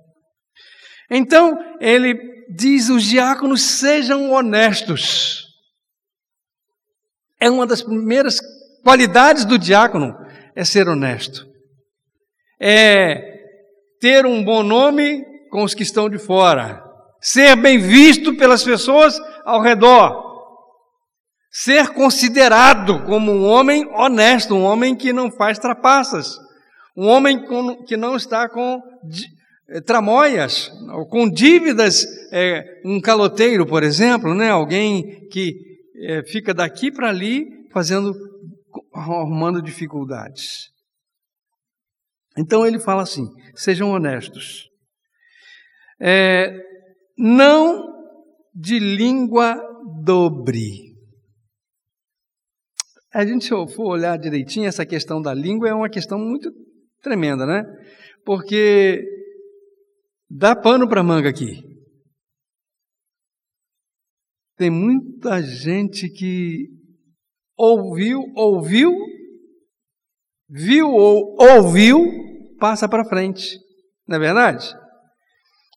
Então, 1.09 1.57
ele 1.79 2.15
diz: 2.49 2.89
os 2.89 3.03
diáconos 3.03 3.61
sejam 3.61 4.31
honestos. 4.31 5.45
É 7.39 7.49
uma 7.49 7.65
das 7.65 7.81
primeiras 7.81 8.39
qualidades 8.83 9.45
do 9.45 9.57
diácono, 9.57 10.15
é 10.55 10.63
ser 10.63 10.87
honesto. 10.87 11.45
É 12.59 13.35
ter 13.99 14.25
um 14.25 14.43
bom 14.43 14.63
nome 14.63 15.23
com 15.49 15.63
os 15.63 15.73
que 15.73 15.83
estão 15.83 16.09
de 16.09 16.17
fora. 16.17 16.83
Ser 17.19 17.55
bem 17.55 17.77
visto 17.77 18.35
pelas 18.37 18.63
pessoas 18.63 19.19
ao 19.43 19.61
redor. 19.61 20.23
Ser 21.51 21.89
considerado 21.89 23.03
como 23.05 23.31
um 23.31 23.45
homem 23.45 23.87
honesto, 23.93 24.53
um 24.53 24.63
homem 24.63 24.95
que 24.95 25.11
não 25.11 25.31
faz 25.31 25.57
trapaças. 25.57 26.37
Um 26.95 27.07
homem 27.07 27.43
que 27.85 27.97
não 27.97 28.15
está 28.15 28.47
com 28.47 28.81
tramóias, 29.85 30.71
com 31.09 31.29
dívidas, 31.29 32.05
é, 32.31 32.81
um 32.85 33.01
caloteiro, 33.01 33.65
por 33.65 33.83
exemplo, 33.83 34.33
né? 34.35 34.49
alguém 34.49 35.27
que 35.29 35.55
é, 36.03 36.23
fica 36.23 36.53
daqui 36.53 36.91
para 36.91 37.09
ali 37.09 37.45
fazendo, 37.71 38.13
arrumando 38.93 39.61
dificuldades. 39.61 40.69
Então 42.37 42.65
ele 42.65 42.79
fala 42.79 43.01
assim: 43.01 43.25
sejam 43.55 43.91
honestos, 43.91 44.69
é, 45.99 46.53
não 47.17 47.83
de 48.53 48.77
língua 48.77 49.61
dobre. 50.03 50.93
A 53.13 53.25
gente, 53.25 53.45
se 53.45 53.49
for 53.49 53.93
olhar 53.93 54.17
direitinho, 54.17 54.67
essa 54.67 54.85
questão 54.85 55.21
da 55.21 55.33
língua 55.33 55.69
é 55.69 55.73
uma 55.73 55.89
questão 55.89 56.19
muito 56.19 56.51
tremenda, 57.01 57.45
né? 57.45 57.63
Porque 58.25 59.01
Dá 60.29 60.55
pano 60.55 60.87
para 60.87 61.03
manga 61.03 61.29
aqui. 61.29 61.61
Tem 64.57 64.69
muita 64.69 65.41
gente 65.41 66.09
que 66.09 66.67
ouviu, 67.57 68.21
ouviu, 68.35 68.91
viu 70.49 70.89
ou 70.89 71.35
ouviu, 71.39 71.99
passa 72.59 72.87
para 72.87 73.05
frente. 73.05 73.59
Não 74.07 74.15
é 74.17 74.19
verdade? 74.19 74.73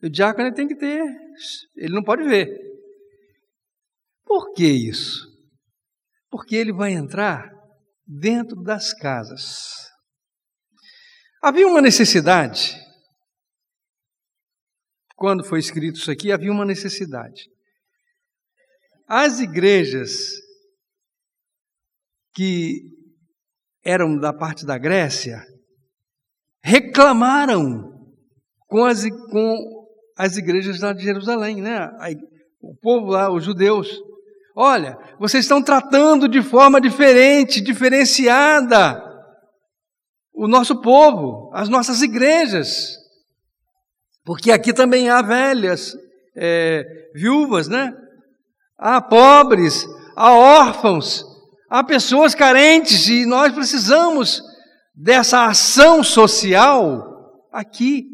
O 0.03 0.09
diácono 0.09 0.55
tem 0.55 0.69
que 0.69 0.77
ter, 0.77 1.03
ele 1.77 1.95
não 1.95 2.05
pode 2.05 2.23
ver. 2.23 2.49
Por 4.25 4.53
que 4.53 4.67
isso? 4.67 5.27
Porque 6.31 6.55
ele 6.55 6.73
vai 6.73 6.93
entrar 6.93 7.51
dentro 8.07 8.63
das 8.63 8.93
casas. 8.93 9.89
Havia 11.43 11.67
uma 11.67 11.81
necessidade. 11.81 12.77
Quando 15.19 15.43
foi 15.43 15.59
escrito 15.59 15.97
isso 15.97 16.13
aqui, 16.13 16.31
havia 16.31 16.53
uma 16.53 16.65
necessidade. 16.65 17.51
As 19.09 19.41
igrejas 19.41 20.31
que 22.33 22.83
eram 23.85 24.17
da 24.17 24.33
parte 24.33 24.65
da 24.65 24.79
Grécia 24.79 25.43
reclamaram 26.63 27.91
com 28.69 28.85
as, 28.85 29.03
com 29.29 29.57
as 30.17 30.37
igrejas 30.37 30.81
lá 30.81 30.93
de 30.93 31.03
Jerusalém, 31.03 31.61
né? 31.61 31.91
O 32.63 32.77
povo 32.77 33.07
lá, 33.07 33.29
os 33.29 33.43
judeus. 33.43 33.89
Olha, 34.55 34.97
vocês 35.19 35.45
estão 35.45 35.61
tratando 35.61 36.29
de 36.29 36.43
forma 36.43 36.81
diferente, 36.81 37.61
diferenciada 37.61 39.03
o 40.33 40.47
nosso 40.47 40.81
povo, 40.81 41.51
as 41.53 41.69
nossas 41.69 42.03
igrejas. 42.03 42.98
Porque 44.29 44.51
aqui 44.51 44.75
também 44.75 45.09
há 45.09 45.23
velhas, 45.23 45.97
é, 46.37 46.85
viúvas, 47.15 47.67
né? 47.67 47.95
Há 48.79 49.01
pobres, 49.01 49.87
há 50.15 50.35
órfãos, 50.35 51.25
há 51.71 51.83
pessoas 51.83 52.35
carentes 52.35 53.09
e 53.09 53.25
nós 53.25 53.55
precisamos 53.55 54.43
dessa 54.95 55.47
ação 55.47 56.05
social 56.05 57.03
aqui. 57.51 58.05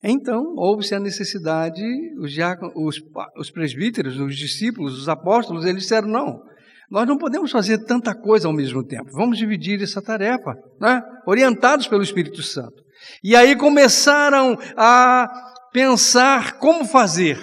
Então, 0.00 0.54
houve-se 0.56 0.94
a 0.94 1.00
necessidade, 1.00 1.82
os, 2.20 2.32
os, 2.76 3.02
os 3.36 3.50
presbíteros, 3.50 4.16
os 4.16 4.36
discípulos, 4.36 4.96
os 4.96 5.08
apóstolos, 5.08 5.64
eles 5.64 5.82
disseram: 5.82 6.06
não, 6.06 6.40
nós 6.88 7.04
não 7.08 7.18
podemos 7.18 7.50
fazer 7.50 7.78
tanta 7.78 8.14
coisa 8.14 8.46
ao 8.46 8.54
mesmo 8.54 8.86
tempo, 8.86 9.10
vamos 9.10 9.38
dividir 9.38 9.82
essa 9.82 10.00
tarefa, 10.00 10.54
né? 10.80 11.02
orientados 11.26 11.88
pelo 11.88 12.04
Espírito 12.04 12.44
Santo. 12.44 12.80
E 13.22 13.36
aí 13.36 13.56
começaram 13.56 14.56
a 14.76 15.28
pensar 15.72 16.58
como 16.58 16.84
fazer. 16.84 17.38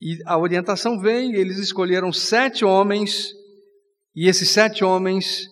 E 0.00 0.18
a 0.26 0.38
orientação 0.38 0.98
vem, 0.98 1.34
eles 1.34 1.58
escolheram 1.58 2.12
sete 2.12 2.64
homens, 2.64 3.32
e 4.14 4.28
esses 4.28 4.50
sete 4.50 4.84
homens 4.84 5.46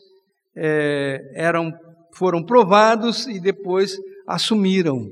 é, 0.56 1.18
eram, 1.34 1.72
foram 2.14 2.44
provados 2.44 3.26
e 3.26 3.40
depois 3.40 3.96
assumiram 4.26 5.08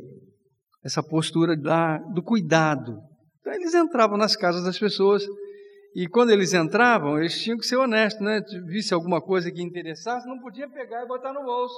essa 0.85 1.03
postura 1.03 1.57
da, 1.57 1.99
do 2.15 2.23
cuidado. 2.23 2.99
Então, 3.41 3.53
eles 3.53 3.75
entravam 3.75 4.19
nas 4.19 4.37
casas 4.37 4.65
das 4.65 4.79
pessoas 4.79 5.25
e 5.95 6.07
quando 6.07 6.31
eles 6.31 6.53
entravam, 6.53 7.19
eles 7.19 7.41
tinham 7.41 7.59
que 7.59 7.67
ser 7.67 7.77
honestos, 7.77 8.25
né? 8.25 8.41
Visse 8.67 8.95
alguma 8.95 9.21
coisa 9.21 9.51
que 9.51 9.63
interessasse, 9.63 10.29
não 10.29 10.39
podia 10.39 10.69
pegar 10.69 11.03
e 11.03 11.09
botar 11.09 11.33
no 11.33 11.43
bolso 11.43 11.75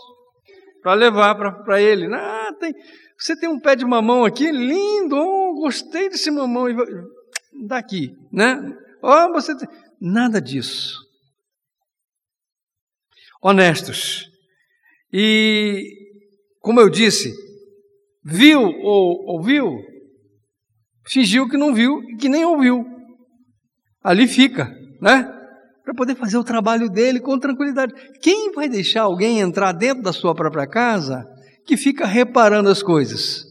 para 0.83 0.95
levar 0.95 1.35
para 1.37 1.81
ele. 1.81 2.12
Ah, 2.12 2.53
tem, 2.59 2.75
você 3.17 3.37
tem 3.37 3.49
um 3.49 3.61
pé 3.61 3.77
de 3.77 3.85
mamão 3.85 4.25
aqui, 4.25 4.51
lindo, 4.51 5.17
oh, 5.17 5.55
gostei 5.55 6.09
desse 6.09 6.31
mamão, 6.31 6.67
daqui, 7.67 8.17
né? 8.33 8.61
Oh, 9.01 9.33
você 9.33 9.57
tem... 9.57 9.69
Nada 10.01 10.41
disso. 10.41 10.99
Honestos. 13.41 14.29
E, 15.12 15.85
como 16.61 16.80
eu 16.80 16.91
disse, 16.91 17.33
viu 18.25 18.61
ou 18.61 19.25
ouviu, 19.26 19.78
fingiu 21.06 21.49
que 21.49 21.56
não 21.56 21.73
viu 21.73 22.02
e 22.02 22.17
que 22.17 22.28
nem 22.28 22.45
ouviu. 22.45 22.85
Ali 24.02 24.26
fica, 24.26 24.76
né? 25.00 25.31
Para 25.84 25.95
poder 25.95 26.14
fazer 26.14 26.36
o 26.38 26.45
trabalho 26.45 26.88
dele 26.88 27.21
com 27.21 27.38
tranquilidade. 27.38 27.92
Quem 28.21 28.52
vai 28.52 28.68
deixar 28.68 29.02
alguém 29.02 29.40
entrar 29.40 29.73
dentro 29.73 30.02
da 30.02 30.12
sua 30.12 30.34
própria 30.34 30.66
casa 30.66 31.25
que 31.66 31.76
fica 31.76 32.06
reparando 32.06 32.68
as 32.68 32.82
coisas? 32.82 33.45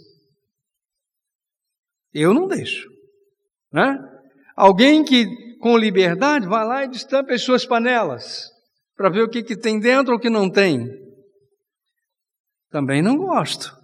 Eu 2.14 2.34
não 2.34 2.48
deixo, 2.48 2.90
né? 3.72 3.98
Alguém 4.56 5.04
que 5.04 5.28
com 5.60 5.78
liberdade 5.78 6.48
vai 6.48 6.66
lá 6.66 6.84
e 6.84 6.90
destampa 6.90 7.34
as 7.34 7.42
suas 7.42 7.66
panelas 7.66 8.50
para 8.96 9.10
ver 9.10 9.24
o 9.24 9.30
que, 9.30 9.44
que 9.44 9.56
tem 9.56 9.80
dentro 9.80 10.14
ou 10.14 10.18
o 10.18 10.22
que 10.22 10.30
não 10.30 10.50
tem. 10.50 10.88
Também 12.70 13.02
não 13.02 13.18
gosto. 13.18 13.76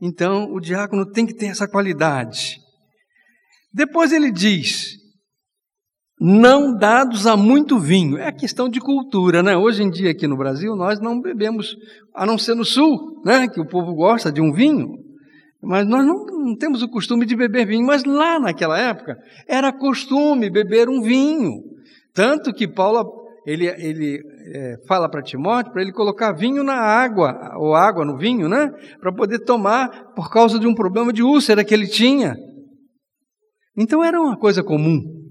Então, 0.00 0.52
o 0.52 0.60
diácono 0.60 1.10
tem 1.10 1.24
que 1.26 1.34
ter 1.34 1.46
essa 1.46 1.68
qualidade. 1.68 2.58
Depois 3.72 4.12
ele 4.12 4.30
diz: 4.30 4.96
não 6.24 6.72
dados 6.72 7.26
a 7.26 7.36
muito 7.36 7.80
vinho. 7.80 8.16
É 8.16 8.30
questão 8.30 8.68
de 8.68 8.78
cultura, 8.78 9.42
né? 9.42 9.56
Hoje 9.56 9.82
em 9.82 9.90
dia 9.90 10.12
aqui 10.12 10.28
no 10.28 10.36
Brasil 10.36 10.76
nós 10.76 11.00
não 11.00 11.20
bebemos, 11.20 11.76
a 12.14 12.24
não 12.24 12.38
ser 12.38 12.54
no 12.54 12.64
sul, 12.64 13.20
né? 13.24 13.48
Que 13.48 13.60
o 13.60 13.66
povo 13.66 13.92
gosta 13.92 14.30
de 14.30 14.40
um 14.40 14.52
vinho, 14.52 14.98
mas 15.60 15.84
nós 15.84 16.06
não, 16.06 16.24
não 16.24 16.56
temos 16.56 16.80
o 16.80 16.88
costume 16.88 17.26
de 17.26 17.34
beber 17.34 17.66
vinho. 17.66 17.84
Mas 17.84 18.04
lá 18.04 18.38
naquela 18.38 18.78
época 18.78 19.18
era 19.48 19.72
costume 19.72 20.48
beber 20.48 20.88
um 20.88 21.02
vinho, 21.02 21.54
tanto 22.14 22.52
que 22.52 22.68
Paulo 22.68 23.20
ele, 23.44 23.66
ele 23.66 24.20
é, 24.54 24.76
fala 24.86 25.08
para 25.08 25.22
Timóteo 25.22 25.72
para 25.72 25.82
ele 25.82 25.90
colocar 25.90 26.30
vinho 26.30 26.62
na 26.62 26.76
água, 26.76 27.56
ou 27.56 27.74
água 27.74 28.04
no 28.04 28.16
vinho, 28.16 28.48
né? 28.48 28.70
Para 29.00 29.12
poder 29.12 29.40
tomar 29.40 30.12
por 30.14 30.30
causa 30.30 30.56
de 30.60 30.68
um 30.68 30.74
problema 30.74 31.12
de 31.12 31.24
úlcera 31.24 31.64
que 31.64 31.74
ele 31.74 31.88
tinha. 31.88 32.36
Então 33.76 34.04
era 34.04 34.20
uma 34.20 34.38
coisa 34.38 34.62
comum. 34.62 35.21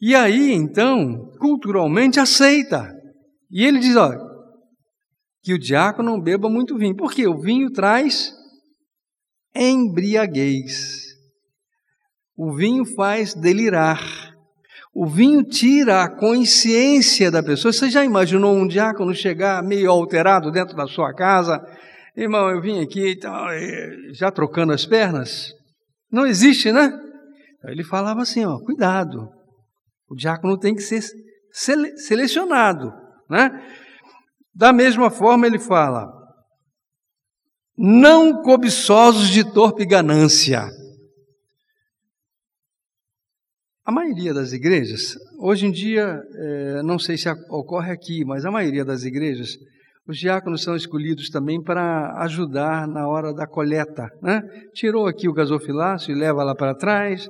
E 0.00 0.14
aí, 0.14 0.52
então, 0.52 1.30
culturalmente 1.38 2.18
aceita. 2.18 2.90
E 3.50 3.64
ele 3.64 3.78
diz: 3.78 3.96
olha, 3.96 4.18
que 5.42 5.52
o 5.52 5.58
diácono 5.58 6.12
não 6.12 6.20
beba 6.20 6.48
muito 6.48 6.78
vinho, 6.78 6.96
porque 6.96 7.26
o 7.26 7.38
vinho 7.38 7.70
traz 7.70 8.32
embriaguez. 9.54 11.10
O 12.36 12.54
vinho 12.54 12.84
faz 12.84 13.34
delirar. 13.34 14.00
O 14.94 15.06
vinho 15.06 15.44
tira 15.44 16.02
a 16.02 16.08
consciência 16.08 17.30
da 17.30 17.42
pessoa. 17.42 17.72
Você 17.72 17.90
já 17.90 18.04
imaginou 18.04 18.54
um 18.54 18.66
diácono 18.66 19.14
chegar 19.14 19.62
meio 19.62 19.90
alterado 19.90 20.50
dentro 20.50 20.74
da 20.74 20.86
sua 20.86 21.14
casa? 21.14 21.60
Irmão, 22.16 22.50
eu 22.50 22.60
vim 22.60 22.82
aqui 22.82 23.18
já 24.12 24.30
trocando 24.30 24.72
as 24.72 24.84
pernas? 24.86 25.52
Não 26.10 26.26
existe, 26.26 26.72
né? 26.72 26.90
Ele 27.64 27.84
falava 27.84 28.22
assim: 28.22 28.44
ó, 28.44 28.58
cuidado. 28.58 29.28
O 30.10 30.16
diácono 30.16 30.58
tem 30.58 30.74
que 30.74 30.82
ser 30.82 31.00
sele 31.52 31.96
selecionado, 31.96 32.92
né? 33.30 33.48
Da 34.52 34.72
mesma 34.72 35.08
forma, 35.08 35.46
ele 35.46 35.60
fala: 35.60 36.10
não 37.78 38.42
cobiçosos 38.42 39.28
de 39.28 39.44
torpe 39.44 39.86
ganância. 39.86 40.68
A 43.86 43.92
maioria 43.92 44.34
das 44.34 44.52
igrejas, 44.52 45.14
hoje 45.38 45.66
em 45.66 45.70
dia, 45.70 46.20
é, 46.34 46.82
não 46.82 46.98
sei 46.98 47.16
se 47.16 47.28
ocorre 47.48 47.92
aqui, 47.92 48.24
mas 48.24 48.44
a 48.44 48.50
maioria 48.50 48.84
das 48.84 49.04
igrejas, 49.04 49.56
os 50.06 50.18
diáconos 50.18 50.62
são 50.62 50.76
escolhidos 50.76 51.28
também 51.28 51.62
para 51.62 52.20
ajudar 52.22 52.86
na 52.86 53.08
hora 53.08 53.32
da 53.32 53.46
coleta. 53.46 54.08
Né? 54.20 54.42
Tirou 54.74 55.06
aqui 55.06 55.28
o 55.28 55.32
gasofilácio 55.32 56.12
e 56.12 56.18
leva 56.18 56.44
lá 56.44 56.54
para 56.54 56.74
trás, 56.74 57.28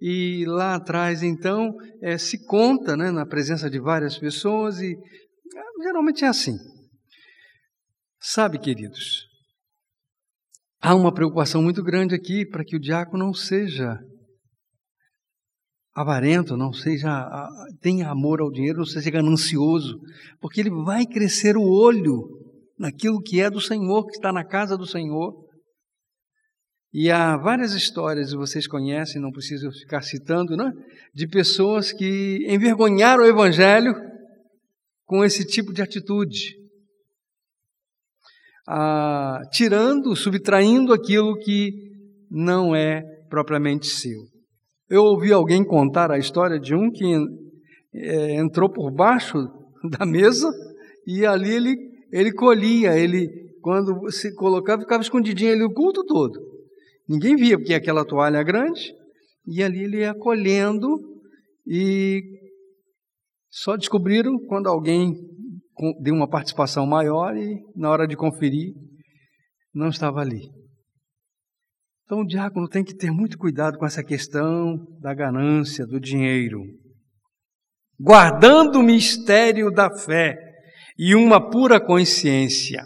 e 0.00 0.44
lá 0.46 0.74
atrás, 0.74 1.22
então, 1.22 1.74
é, 2.02 2.16
se 2.16 2.44
conta 2.46 2.96
né, 2.96 3.10
na 3.10 3.26
presença 3.26 3.68
de 3.68 3.80
várias 3.80 4.18
pessoas, 4.18 4.80
e 4.80 4.92
é, 4.92 5.82
geralmente 5.82 6.24
é 6.24 6.28
assim. 6.28 6.56
Sabe, 8.20 8.58
queridos, 8.58 9.26
há 10.80 10.94
uma 10.94 11.12
preocupação 11.12 11.62
muito 11.62 11.82
grande 11.82 12.14
aqui 12.14 12.46
para 12.46 12.64
que 12.64 12.76
o 12.76 12.80
diácono 12.80 13.24
não 13.24 13.34
seja 13.34 13.98
avarento, 15.94 16.56
não 16.56 16.72
seja 16.72 17.26
tenha 17.80 18.08
amor 18.08 18.40
ao 18.40 18.50
dinheiro, 18.50 18.78
não 18.78 18.86
seja 18.86 19.10
ganancioso, 19.10 19.98
porque 20.40 20.60
ele 20.60 20.70
vai 20.70 21.04
crescer 21.04 21.56
o 21.56 21.62
olho 21.62 22.22
naquilo 22.78 23.20
que 23.20 23.40
é 23.40 23.50
do 23.50 23.60
Senhor, 23.60 24.06
que 24.06 24.12
está 24.12 24.32
na 24.32 24.44
casa 24.44 24.76
do 24.76 24.86
Senhor. 24.86 25.47
E 26.92 27.10
há 27.10 27.36
várias 27.36 27.72
histórias, 27.74 28.32
vocês 28.32 28.66
conhecem, 28.66 29.20
não 29.20 29.30
preciso 29.30 29.70
ficar 29.70 30.00
citando, 30.00 30.56
né? 30.56 30.72
de 31.14 31.26
pessoas 31.26 31.92
que 31.92 32.46
envergonharam 32.48 33.24
o 33.24 33.26
Evangelho 33.26 33.94
com 35.04 35.24
esse 35.24 35.44
tipo 35.44 35.72
de 35.72 35.82
atitude, 35.82 36.54
ah, 38.68 39.40
tirando, 39.50 40.14
subtraindo 40.14 40.92
aquilo 40.92 41.38
que 41.38 41.72
não 42.30 42.74
é 42.74 43.02
propriamente 43.28 43.86
seu. 43.86 44.20
Eu 44.88 45.02
ouvi 45.04 45.32
alguém 45.32 45.64
contar 45.64 46.10
a 46.10 46.18
história 46.18 46.58
de 46.58 46.74
um 46.74 46.90
que 46.90 47.04
é, 47.94 48.34
entrou 48.36 48.70
por 48.70 48.90
baixo 48.90 49.36
da 49.98 50.06
mesa 50.06 50.50
e 51.06 51.26
ali 51.26 51.50
ele, 51.50 51.76
ele 52.12 52.32
colhia, 52.32 52.96
ele 52.98 53.28
quando 53.60 54.10
se 54.10 54.34
colocava, 54.34 54.82
ficava 54.82 55.02
escondidinho 55.02 55.52
ali 55.52 55.64
o 55.64 55.72
culto 55.72 56.04
todo. 56.04 56.38
Ninguém 57.08 57.36
via, 57.36 57.56
porque 57.56 57.74
aquela 57.74 58.04
toalha 58.04 58.38
é 58.38 58.44
grande, 58.44 58.92
e 59.46 59.62
ali 59.62 59.84
ele 59.84 59.98
ia 59.98 60.14
colhendo, 60.14 60.88
e 61.66 62.22
só 63.50 63.76
descobriram 63.76 64.38
quando 64.46 64.68
alguém 64.68 65.14
deu 66.00 66.14
uma 66.14 66.28
participação 66.28 66.86
maior 66.86 67.36
e 67.36 67.56
na 67.74 67.90
hora 67.90 68.06
de 68.06 68.16
conferir, 68.16 68.74
não 69.72 69.88
estava 69.88 70.20
ali. 70.20 70.50
Então 72.04 72.20
o 72.20 72.26
diácono 72.26 72.68
tem 72.68 72.82
que 72.82 72.94
ter 72.94 73.10
muito 73.10 73.38
cuidado 73.38 73.78
com 73.78 73.86
essa 73.86 74.02
questão 74.02 74.76
da 75.00 75.14
ganância, 75.14 75.86
do 75.86 76.00
dinheiro. 76.00 76.60
Guardando 78.00 78.78
o 78.78 78.82
mistério 78.82 79.70
da 79.70 79.90
fé 79.90 80.36
e 80.98 81.14
uma 81.14 81.50
pura 81.50 81.80
consciência. 81.80 82.82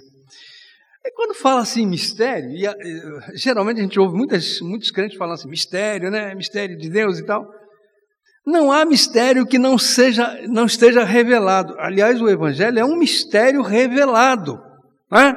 E 1.05 1.11
quando 1.12 1.35
fala 1.35 1.62
assim 1.62 1.85
mistério, 1.85 2.51
e, 2.51 3.37
geralmente 3.37 3.81
a 3.81 3.83
gente 3.83 3.99
ouve 3.99 4.17
muitas, 4.17 4.61
muitos 4.61 4.91
crentes 4.91 5.19
falando 5.19 5.35
assim, 5.35 5.49
mistério, 5.49 6.11
né? 6.11 6.35
Mistério 6.35 6.79
de 6.79 6.88
Deus 6.88 7.19
e 7.19 7.27
tal. 7.27 7.45
Não 8.47 8.71
há 8.73 8.85
mistério 8.85 9.47
que 9.47 9.59
não 9.59 9.79
seja, 9.79 10.41
não 10.49 10.67
esteja 10.67 11.05
revelado. 11.05 11.75
Aliás, 11.79 12.21
o 12.21 12.29
Evangelho 12.29 12.79
é 12.79 12.85
um 12.85 12.97
mistério 12.97 13.62
revelado. 13.62 14.61
Né? 15.11 15.35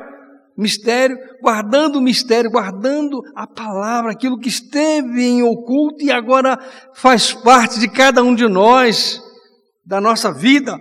Mistério, 0.57 1.17
guardando 1.41 1.97
o 1.97 2.01
mistério, 2.01 2.49
guardando 2.49 3.21
a 3.35 3.45
palavra, 3.45 4.11
aquilo 4.11 4.39
que 4.39 4.49
esteve 4.49 5.23
em 5.23 5.43
oculto 5.43 6.03
e 6.03 6.11
agora 6.11 6.57
faz 6.95 7.33
parte 7.33 7.79
de 7.79 7.87
cada 7.87 8.23
um 8.23 8.33
de 8.33 8.47
nós, 8.47 9.21
da 9.85 10.01
nossa 10.01 10.31
vida. 10.33 10.75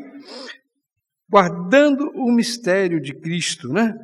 Guardando 1.28 2.10
o 2.14 2.32
mistério 2.32 3.02
de 3.02 3.14
Cristo, 3.14 3.68
né? 3.68 3.94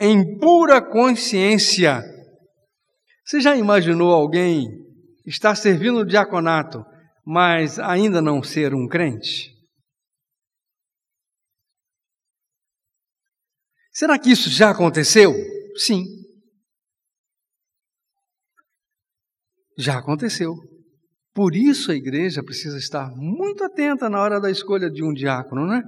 Em 0.00 0.38
pura 0.38 0.82
consciência. 0.82 2.02
Você 3.24 3.40
já 3.40 3.56
imaginou 3.56 4.12
alguém 4.12 4.68
estar 5.26 5.54
servindo 5.54 6.00
o 6.00 6.06
diaconato 6.06 6.84
mas 7.24 7.78
ainda 7.78 8.20
não 8.20 8.42
ser 8.42 8.74
um 8.74 8.86
crente? 8.86 9.54
Será 13.90 14.18
que 14.18 14.30
isso 14.30 14.50
já 14.50 14.70
aconteceu? 14.70 15.32
Sim. 15.76 16.04
Já 19.78 19.98
aconteceu. 19.98 20.54
Por 21.32 21.54
isso 21.54 21.90
a 21.90 21.94
igreja 21.94 22.42
precisa 22.42 22.76
estar 22.76 23.10
muito 23.16 23.64
atenta 23.64 24.10
na 24.10 24.20
hora 24.20 24.40
da 24.40 24.50
escolha 24.50 24.90
de 24.90 25.02
um 25.02 25.12
diácono, 25.12 25.66
né? 25.66 25.82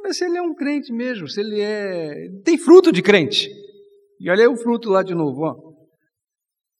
Para 0.00 0.08
ver 0.08 0.14
se 0.14 0.24
ele 0.24 0.38
é 0.38 0.42
um 0.42 0.54
crente 0.54 0.92
mesmo, 0.92 1.28
se 1.28 1.40
ele 1.40 1.60
é. 1.60 2.30
tem 2.42 2.56
fruto 2.56 2.90
de 2.90 3.02
crente. 3.02 3.50
E 4.18 4.30
olha 4.30 4.42
aí 4.42 4.48
o 4.48 4.56
fruto 4.56 4.88
lá 4.88 5.02
de 5.02 5.14
novo, 5.14 5.42
ó. 5.42 5.54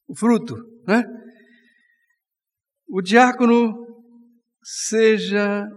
O 0.09 0.17
fruto, 0.17 0.57
né? 0.87 1.05
o 2.89 3.01
diácono 3.01 3.87
seja 4.63 5.69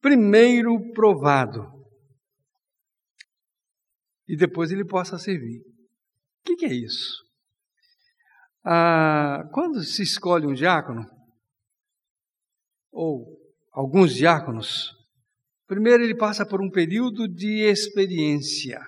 primeiro 0.00 0.92
provado 0.92 1.66
e 4.26 4.36
depois 4.36 4.70
ele 4.70 4.86
possa 4.86 5.18
servir. 5.18 5.60
O 5.60 6.44
que, 6.44 6.56
que 6.56 6.64
é 6.64 6.72
isso? 6.72 7.22
Ah, 8.64 9.42
quando 9.52 9.82
se 9.82 10.02
escolhe 10.02 10.46
um 10.46 10.54
diácono, 10.54 11.04
ou 12.90 13.38
alguns 13.72 14.14
diáconos, 14.14 14.97
primeiro 15.68 16.02
ele 16.02 16.16
passa 16.16 16.44
por 16.44 16.60
um 16.60 16.70
período 16.70 17.28
de 17.28 17.60
experiência. 17.60 18.80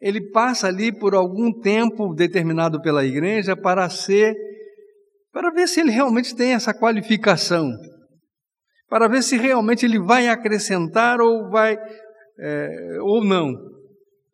Ele 0.00 0.30
passa 0.30 0.66
ali 0.66 0.92
por 0.92 1.14
algum 1.14 1.52
tempo 1.52 2.14
determinado 2.14 2.80
pela 2.82 3.04
igreja 3.04 3.56
para 3.56 3.88
ser 3.88 4.34
para 5.32 5.50
ver 5.50 5.68
se 5.68 5.80
ele 5.80 5.90
realmente 5.90 6.34
tem 6.34 6.54
essa 6.54 6.74
qualificação, 6.74 7.70
para 8.88 9.06
ver 9.06 9.22
se 9.22 9.36
realmente 9.36 9.86
ele 9.86 9.98
vai 9.98 10.26
acrescentar 10.26 11.20
ou 11.20 11.48
vai 11.48 11.76
é, 12.40 12.98
ou 13.02 13.24
não 13.24 13.52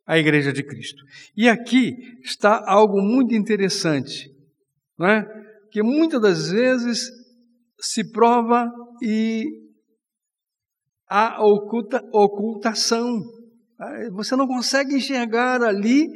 a 0.07 0.19
Igreja 0.19 0.53
de 0.53 0.63
Cristo. 0.63 1.03
E 1.37 1.49
aqui 1.49 1.95
está 2.23 2.63
algo 2.67 3.01
muito 3.01 3.35
interessante, 3.35 4.31
não 4.99 5.09
é? 5.09 5.27
Que 5.71 5.83
muitas 5.83 6.21
das 6.21 6.51
vezes 6.51 7.09
se 7.81 8.11
prova 8.13 8.71
e 9.03 9.45
há 11.09 11.45
oculta, 11.45 12.03
ocultação. 12.12 13.21
Você 14.12 14.37
não 14.37 14.47
consegue 14.47 14.97
enxergar 14.97 15.62
ali 15.62 16.07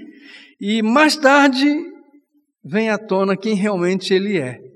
e 0.60 0.82
mais 0.82 1.16
tarde 1.16 1.66
vem 2.64 2.90
à 2.90 2.98
tona 2.98 3.36
quem 3.36 3.54
realmente 3.54 4.12
ele 4.12 4.38
é 4.38 4.68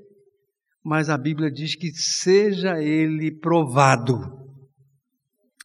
mas 0.85 1.09
a 1.09 1.17
Bíblia 1.17 1.51
diz 1.51 1.77
que 1.77 1.93
seja 1.93 2.83
ele 2.83 3.31
provado. 3.31 4.19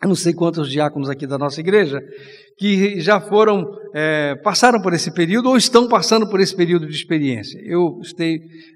Eu 0.01 0.09
não 0.09 0.15
sei 0.15 0.31
quantos 0.31 0.69
diáconos 0.69 1.09
aqui 1.09 1.25
da 1.25 1.39
nossa 1.39 1.59
igreja 1.59 1.99
que 2.57 2.99
já 2.99 3.19
foram, 3.19 3.65
é, 3.95 4.35
passaram 4.43 4.79
por 4.79 4.93
esse 4.93 5.11
período 5.11 5.49
ou 5.49 5.57
estão 5.57 5.87
passando 5.87 6.29
por 6.29 6.39
esse 6.39 6.55
período 6.55 6.87
de 6.87 6.93
experiência. 6.93 7.59
Eu 7.63 7.99
estou 8.01 8.25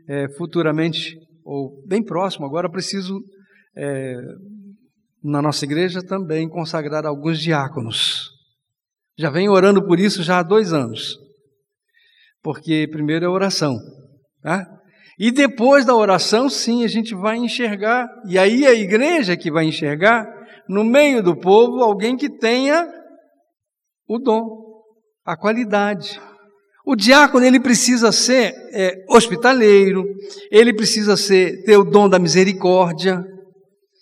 é, 0.09 0.27
futuramente, 0.35 1.15
ou 1.43 1.83
bem 1.87 2.03
próximo 2.03 2.45
agora, 2.45 2.69
preciso, 2.69 3.19
é, 3.77 4.15
na 5.23 5.41
nossa 5.41 5.65
igreja 5.65 6.01
também, 6.01 6.49
consagrar 6.49 7.05
alguns 7.05 7.39
diáconos. 7.39 8.29
Já 9.17 9.29
venho 9.29 9.51
orando 9.51 9.85
por 9.85 9.99
isso 9.99 10.23
já 10.23 10.39
há 10.39 10.43
dois 10.43 10.73
anos. 10.73 11.17
Porque 12.41 12.87
primeiro 12.91 13.25
é 13.25 13.29
oração. 13.29 13.77
Tá? 14.41 14.65
E 15.19 15.31
depois 15.31 15.85
da 15.85 15.95
oração, 15.95 16.49
sim, 16.49 16.83
a 16.83 16.87
gente 16.87 17.13
vai 17.13 17.37
enxergar, 17.37 18.07
e 18.27 18.39
aí 18.39 18.65
a 18.65 18.73
igreja 18.73 19.37
que 19.37 19.51
vai 19.51 19.65
enxergar, 19.65 20.25
no 20.67 20.83
meio 20.83 21.21
do 21.21 21.35
povo, 21.35 21.83
alguém 21.83 22.17
que 22.17 22.29
tenha 22.29 22.87
o 24.07 24.17
dom, 24.17 24.47
a 25.23 25.37
qualidade. 25.37 26.19
O 26.85 26.95
diácono 26.95 27.45
ele 27.45 27.59
precisa 27.59 28.11
ser 28.11 28.53
é, 28.73 29.05
hospitaleiro, 29.07 30.03
ele 30.49 30.73
precisa 30.73 31.15
ser 31.15 31.63
ter 31.63 31.77
o 31.77 31.83
dom 31.83 32.09
da 32.09 32.17
misericórdia, 32.17 33.23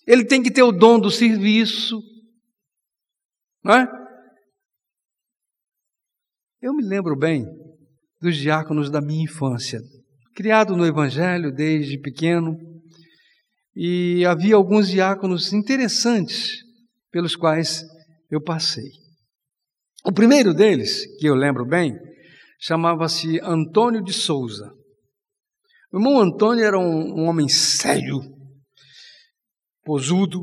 ele 0.09 0.25
tem 0.25 0.41
que 0.41 0.51
ter 0.51 0.63
o 0.63 0.71
dom 0.71 0.99
do 0.99 1.11
serviço, 1.11 2.01
não 3.63 3.75
é? 3.75 3.87
Eu 6.61 6.73
me 6.73 6.83
lembro 6.83 7.15
bem 7.15 7.45
dos 8.19 8.35
diáconos 8.35 8.89
da 8.89 8.99
minha 8.99 9.23
infância 9.23 9.79
criado 10.39 10.73
no 10.77 10.85
Evangelho 10.85 11.51
desde 11.51 11.99
pequeno, 11.99 12.57
e 13.75 14.25
havia 14.25 14.55
alguns 14.55 14.87
diáconos 14.87 15.51
interessantes 15.51 16.59
pelos 17.11 17.35
quais 17.35 17.83
eu 18.31 18.41
passei. 18.41 18.89
O 20.05 20.13
primeiro 20.13 20.53
deles, 20.53 21.05
que 21.19 21.27
eu 21.27 21.35
lembro 21.35 21.65
bem, 21.65 21.93
chamava-se 22.57 23.37
Antônio 23.41 24.01
de 24.01 24.13
Souza. 24.13 24.71
O 25.91 25.97
irmão 25.97 26.21
Antônio 26.21 26.63
era 26.63 26.79
um, 26.79 27.19
um 27.19 27.27
homem 27.27 27.49
sério, 27.49 28.21
posudo, 29.89 30.41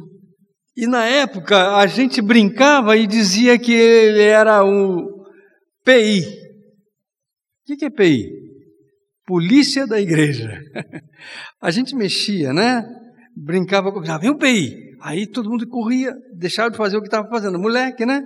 e 0.76 0.88
na 0.88 1.04
época 1.04 1.76
a 1.76 1.86
gente 1.86 2.20
brincava 2.20 2.96
e 2.96 3.06
dizia 3.06 3.56
que 3.56 3.72
ele 3.72 4.22
era 4.22 4.64
o 4.64 5.24
PI. 5.84 6.24
O 7.70 7.76
que 7.76 7.84
é 7.84 7.90
PI? 7.90 8.46
polícia 9.26 9.86
da 9.86 10.00
igreja. 10.00 10.60
A 11.60 11.70
gente 11.70 11.96
mexia, 11.96 12.52
né? 12.52 12.84
Brincava 13.36 13.92
com. 13.92 14.02
Já 14.04 14.16
vem 14.16 14.30
o 14.30 14.38
PI. 14.38 14.94
Aí 15.02 15.26
todo 15.26 15.50
mundo 15.50 15.68
corria, 15.68 16.14
deixava 16.34 16.70
de 16.70 16.76
fazer 16.76 16.96
o 16.96 17.00
que 17.00 17.08
estava 17.08 17.28
fazendo. 17.28 17.58
Moleque, 17.58 18.06
né? 18.06 18.22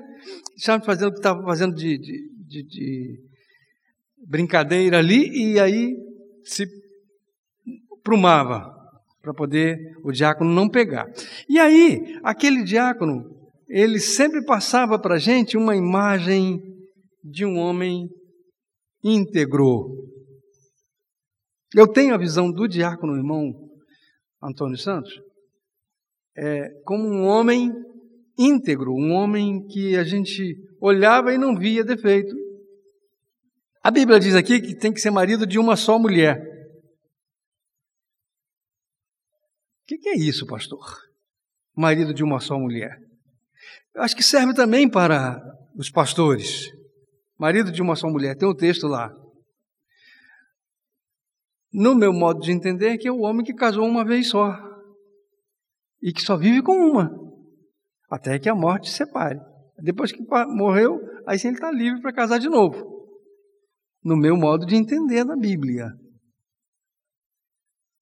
Deixava 0.54 0.78
de 0.78 0.86
fazer 0.86 1.06
o 1.06 1.10
que 1.10 1.18
estava 1.18 1.42
fazendo 1.42 1.74
de, 1.74 1.98
de, 1.98 2.28
de, 2.46 2.62
de, 2.62 3.20
brincadeira 4.28 4.98
ali 4.98 5.54
e 5.54 5.58
aí 5.58 5.96
se 6.44 6.66
prumava 8.04 8.79
para 9.20 9.34
poder 9.34 9.96
o 10.02 10.12
diácono 10.12 10.50
não 10.50 10.68
pegar. 10.68 11.06
E 11.48 11.58
aí, 11.58 12.18
aquele 12.22 12.62
diácono, 12.62 13.24
ele 13.68 13.98
sempre 13.98 14.44
passava 14.44 14.98
para 14.98 15.16
a 15.16 15.18
gente 15.18 15.56
uma 15.56 15.76
imagem 15.76 16.60
de 17.22 17.44
um 17.44 17.58
homem 17.58 18.08
íntegro, 19.04 20.10
eu 21.74 21.86
tenho 21.86 22.14
a 22.14 22.18
visão 22.18 22.50
do 22.50 22.66
diácono 22.66 23.16
irmão 23.16 23.52
Antônio 24.42 24.76
Santos 24.76 25.12
é, 26.36 26.68
como 26.84 27.06
um 27.08 27.24
homem 27.26 27.72
íntegro, 28.38 28.92
um 28.92 29.12
homem 29.12 29.66
que 29.66 29.96
a 29.96 30.02
gente 30.02 30.56
olhava 30.80 31.32
e 31.32 31.38
não 31.38 31.54
via 31.54 31.84
defeito. 31.84 32.34
A 33.82 33.90
Bíblia 33.90 34.18
diz 34.18 34.34
aqui 34.34 34.60
que 34.60 34.74
tem 34.74 34.92
que 34.92 35.00
ser 35.00 35.10
marido 35.10 35.46
de 35.46 35.58
uma 35.58 35.76
só 35.76 35.98
mulher. 35.98 36.42
Que, 39.90 39.98
que 39.98 40.08
é 40.10 40.16
isso, 40.16 40.46
pastor? 40.46 40.78
Marido 41.76 42.14
de 42.14 42.22
uma 42.22 42.38
só 42.38 42.56
mulher. 42.56 42.96
Eu 43.92 44.02
acho 44.02 44.14
que 44.14 44.22
serve 44.22 44.54
também 44.54 44.88
para 44.88 45.42
os 45.76 45.90
pastores. 45.90 46.70
Marido 47.36 47.72
de 47.72 47.82
uma 47.82 47.96
só 47.96 48.08
mulher. 48.08 48.36
Tem 48.36 48.48
um 48.48 48.54
texto 48.54 48.86
lá. 48.86 49.12
No 51.72 51.96
meu 51.96 52.12
modo 52.12 52.40
de 52.40 52.52
entender, 52.52 52.90
é 52.90 52.98
que 52.98 53.08
é 53.08 53.12
o 53.12 53.22
homem 53.22 53.44
que 53.44 53.52
casou 53.52 53.84
uma 53.84 54.04
vez 54.04 54.28
só. 54.28 54.56
E 56.00 56.12
que 56.12 56.22
só 56.22 56.36
vive 56.36 56.62
com 56.62 56.72
uma. 56.72 57.10
Até 58.08 58.38
que 58.38 58.48
a 58.48 58.54
morte 58.54 58.90
separe. 58.90 59.40
Depois 59.78 60.12
que 60.12 60.22
morreu, 60.54 61.00
aí 61.26 61.36
sim 61.36 61.48
ele 61.48 61.56
está 61.56 61.70
livre 61.72 62.00
para 62.00 62.12
casar 62.12 62.38
de 62.38 62.48
novo. 62.48 63.08
No 64.04 64.16
meu 64.16 64.36
modo 64.36 64.64
de 64.66 64.76
entender 64.76 65.24
da 65.24 65.36
Bíblia. 65.36 65.90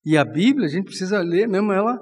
E 0.05 0.17
a 0.17 0.25
Bíblia, 0.25 0.67
a 0.67 0.71
gente 0.71 0.87
precisa 0.87 1.21
ler 1.21 1.49
mesmo 1.49 1.73
ela, 1.73 1.99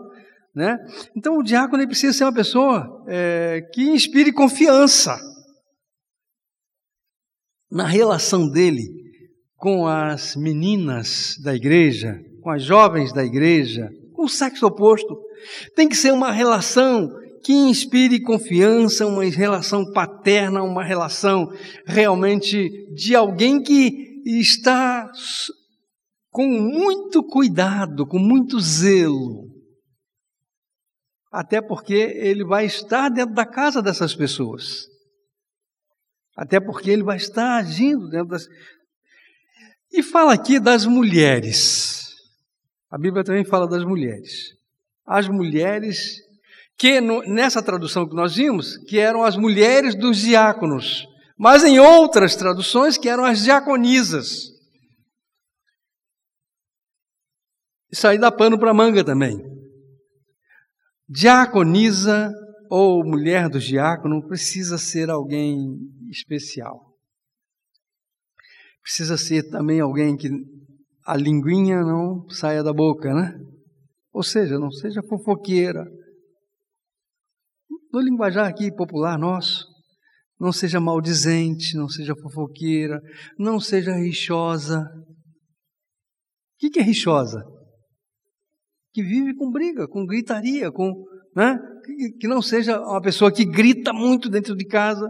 né? 0.55 0.79
Então 1.15 1.39
o 1.39 1.43
diácono 1.43 1.87
precisa 1.87 2.13
ser 2.13 2.25
uma 2.25 2.35
pessoa 2.35 3.05
é, 3.07 3.61
que 3.73 3.83
inspire 3.83 4.33
confiança 4.33 5.19
na 7.71 7.85
relação 7.85 8.49
dele 8.49 8.89
com 9.57 9.87
as 9.87 10.37
meninas 10.37 11.37
da 11.43 11.55
igreja, 11.55 12.19
com 12.43 12.51
as 12.51 12.63
jovens 12.63 13.13
da 13.13 13.25
igreja, 13.25 13.91
com 14.13 14.25
o 14.25 14.29
sexo 14.29 14.67
oposto. 14.67 15.19
Tem 15.75 15.89
que 15.89 15.97
ser 15.97 16.13
uma 16.13 16.31
relação 16.31 17.11
que 17.43 17.53
inspire 17.53 18.21
confiança, 18.23 19.07
uma 19.07 19.25
relação 19.25 19.93
paterna, 19.93 20.63
uma 20.63 20.83
relação 20.83 21.53
realmente 21.85 22.69
de 22.95 23.15
alguém 23.15 23.63
que 23.63 24.23
está 24.25 25.11
com 26.37 26.47
muito 26.47 27.23
cuidado, 27.23 28.07
com 28.07 28.19
muito 28.19 28.61
zelo. 28.61 29.49
Até 31.33 31.63
porque 31.63 31.95
ele 31.95 32.45
vai 32.45 32.67
estar 32.67 33.09
dentro 33.09 33.35
da 33.35 33.47
casa 33.47 33.81
dessas 33.81 34.15
pessoas. 34.15 34.85
Até 36.37 36.61
porque 36.61 36.91
ele 36.91 37.03
vai 37.03 37.17
estar 37.17 37.57
agindo 37.57 38.11
dentro 38.11 38.29
das. 38.29 38.47
E 39.91 40.03
fala 40.03 40.35
aqui 40.35 40.61
das 40.61 40.85
mulheres. 40.85 42.05
A 42.91 42.99
Bíblia 42.99 43.25
também 43.25 43.47
fala 43.47 43.67
das 43.67 43.83
mulheres. 43.83 44.51
As 45.07 45.31
mulheres, 45.31 46.19
que 46.77 47.01
nessa 47.01 47.63
tradução 47.63 48.07
que 48.07 48.15
nós 48.15 48.37
vimos, 48.37 48.77
que 48.85 48.99
eram 48.99 49.25
as 49.25 49.39
mulheres 49.39 49.95
dos 49.95 50.19
diáconos. 50.19 51.07
Mas 51.39 51.65
em 51.65 51.79
outras 51.79 52.37
traduções, 52.37 52.99
que 52.99 53.09
eram 53.09 53.25
as 53.25 53.43
diaconisas. 53.43 54.55
Isso 57.91 58.07
aí 58.07 58.19
dá 58.19 58.31
pano 58.33 58.59
para 58.59 58.75
manga 58.75 59.05
também. 59.05 59.39
Diaconisa 61.09 62.33
ou 62.69 63.05
mulher 63.05 63.49
do 63.49 63.61
diácono 63.61 64.27
precisa 64.27 64.77
ser 64.77 65.09
alguém 65.09 65.57
especial. 66.11 66.95
Precisa 68.83 69.17
ser 69.17 69.49
também 69.51 69.81
alguém 69.81 70.17
que 70.17 70.29
a 71.05 71.17
linguinha 71.17 71.83
não 71.83 72.29
saia 72.29 72.63
da 72.63 72.73
boca, 72.73 73.15
né? 73.15 73.39
Ou 74.13 74.23
seja, 74.23 74.59
não 74.59 74.71
seja 74.71 75.03
fofoqueira. 75.09 75.85
No 77.93 78.01
linguajar 78.01 78.49
aqui 78.49 78.75
popular 78.75 79.19
nosso, 79.19 79.65
não 80.39 80.53
seja 80.53 80.81
maldizente, 80.81 81.77
não 81.77 81.89
seja 81.89 82.15
fofoqueira, 82.17 83.01
não 83.39 83.61
seja 83.61 83.93
rixosa. 83.93 84.81
O 84.81 86.71
que 86.71 86.81
é 86.81 86.83
rixosa? 86.83 87.45
Que 88.97 89.03
vive 89.03 89.35
com 89.35 89.51
briga, 89.51 89.87
com 89.87 90.07
gritaria, 90.07 90.73
com, 90.73 91.05
né? 91.37 91.59
que 92.19 92.27
não 92.27 92.41
seja 92.41 92.81
uma 92.81 93.03
pessoa 93.03 93.31
que 93.31 93.45
grita 93.45 93.93
muito 93.93 94.31
dentro 94.31 94.57
de 94.57 94.65
casa. 94.65 95.07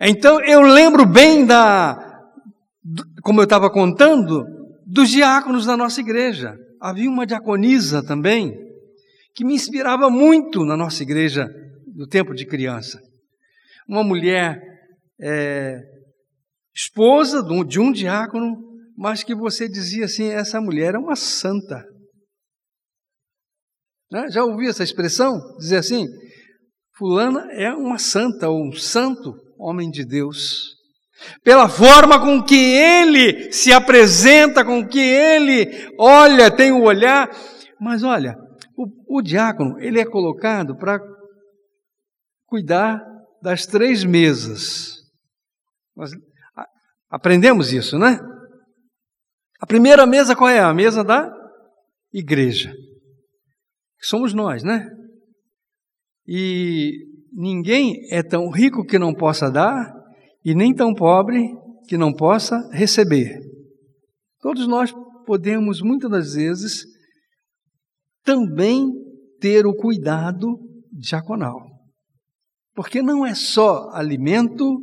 Então 0.00 0.40
eu 0.40 0.62
lembro 0.62 1.06
bem 1.06 1.46
da, 1.46 1.96
como 3.22 3.38
eu 3.40 3.44
estava 3.44 3.70
contando, 3.70 4.44
dos 4.84 5.10
diáconos 5.10 5.64
da 5.64 5.76
nossa 5.76 6.00
igreja. 6.00 6.56
Havia 6.80 7.08
uma 7.08 7.24
diaconisa 7.24 8.04
também 8.04 8.52
que 9.32 9.44
me 9.44 9.54
inspirava 9.54 10.10
muito 10.10 10.64
na 10.64 10.76
nossa 10.76 11.04
igreja 11.04 11.48
no 11.94 12.08
tempo 12.08 12.34
de 12.34 12.44
criança. 12.44 13.00
Uma 13.88 14.02
mulher 14.02 14.60
é, 15.22 15.78
esposa 16.74 17.44
de 17.44 17.52
um, 17.52 17.64
de 17.64 17.78
um 17.78 17.92
diácono 17.92 18.69
mas 18.96 19.22
que 19.22 19.34
você 19.34 19.68
dizia 19.68 20.04
assim: 20.04 20.28
essa 20.28 20.60
mulher 20.60 20.94
é 20.94 20.98
uma 20.98 21.16
santa. 21.16 21.84
Né? 24.10 24.28
Já 24.30 24.44
ouviu 24.44 24.70
essa 24.70 24.82
expressão? 24.82 25.38
Dizer 25.58 25.78
assim: 25.78 26.06
Fulana 26.96 27.46
é 27.52 27.72
uma 27.72 27.98
santa 27.98 28.48
ou 28.48 28.66
um 28.66 28.72
santo 28.72 29.34
homem 29.58 29.90
de 29.90 30.04
Deus. 30.04 30.76
Pela 31.42 31.68
forma 31.68 32.18
com 32.18 32.42
que 32.42 32.56
ele 32.56 33.52
se 33.52 33.72
apresenta, 33.72 34.64
com 34.64 34.86
que 34.86 35.00
ele 35.00 35.94
olha, 35.98 36.50
tem 36.50 36.72
o 36.72 36.82
olhar. 36.82 37.30
Mas 37.78 38.02
olha, 38.02 38.34
o, 38.76 39.18
o 39.18 39.22
diácono, 39.22 39.78
ele 39.80 40.00
é 40.00 40.04
colocado 40.04 40.76
para 40.76 40.98
cuidar 42.46 43.00
das 43.42 43.66
três 43.66 44.04
mesas. 44.04 44.96
Nós 45.96 46.10
aprendemos 47.10 47.72
isso, 47.72 47.98
né? 47.98 48.18
A 49.60 49.66
primeira 49.66 50.06
mesa 50.06 50.34
qual 50.34 50.48
é? 50.48 50.58
A 50.58 50.72
mesa 50.72 51.04
da 51.04 51.30
igreja. 52.12 52.74
Somos 54.00 54.32
nós, 54.32 54.62
né? 54.62 54.88
E 56.26 56.92
ninguém 57.32 58.08
é 58.10 58.22
tão 58.22 58.48
rico 58.48 58.84
que 58.84 58.98
não 58.98 59.14
possa 59.14 59.50
dar 59.50 59.92
e 60.44 60.54
nem 60.54 60.74
tão 60.74 60.94
pobre 60.94 61.46
que 61.86 61.98
não 61.98 62.12
possa 62.12 62.56
receber. 62.72 63.38
Todos 64.40 64.66
nós 64.66 64.94
podemos, 65.26 65.82
muitas 65.82 66.10
das 66.10 66.34
vezes, 66.34 66.84
também 68.24 68.90
ter 69.38 69.66
o 69.66 69.74
cuidado 69.74 70.58
diaconal. 70.90 71.60
Porque 72.74 73.02
não 73.02 73.26
é 73.26 73.34
só 73.34 73.90
alimento, 73.90 74.80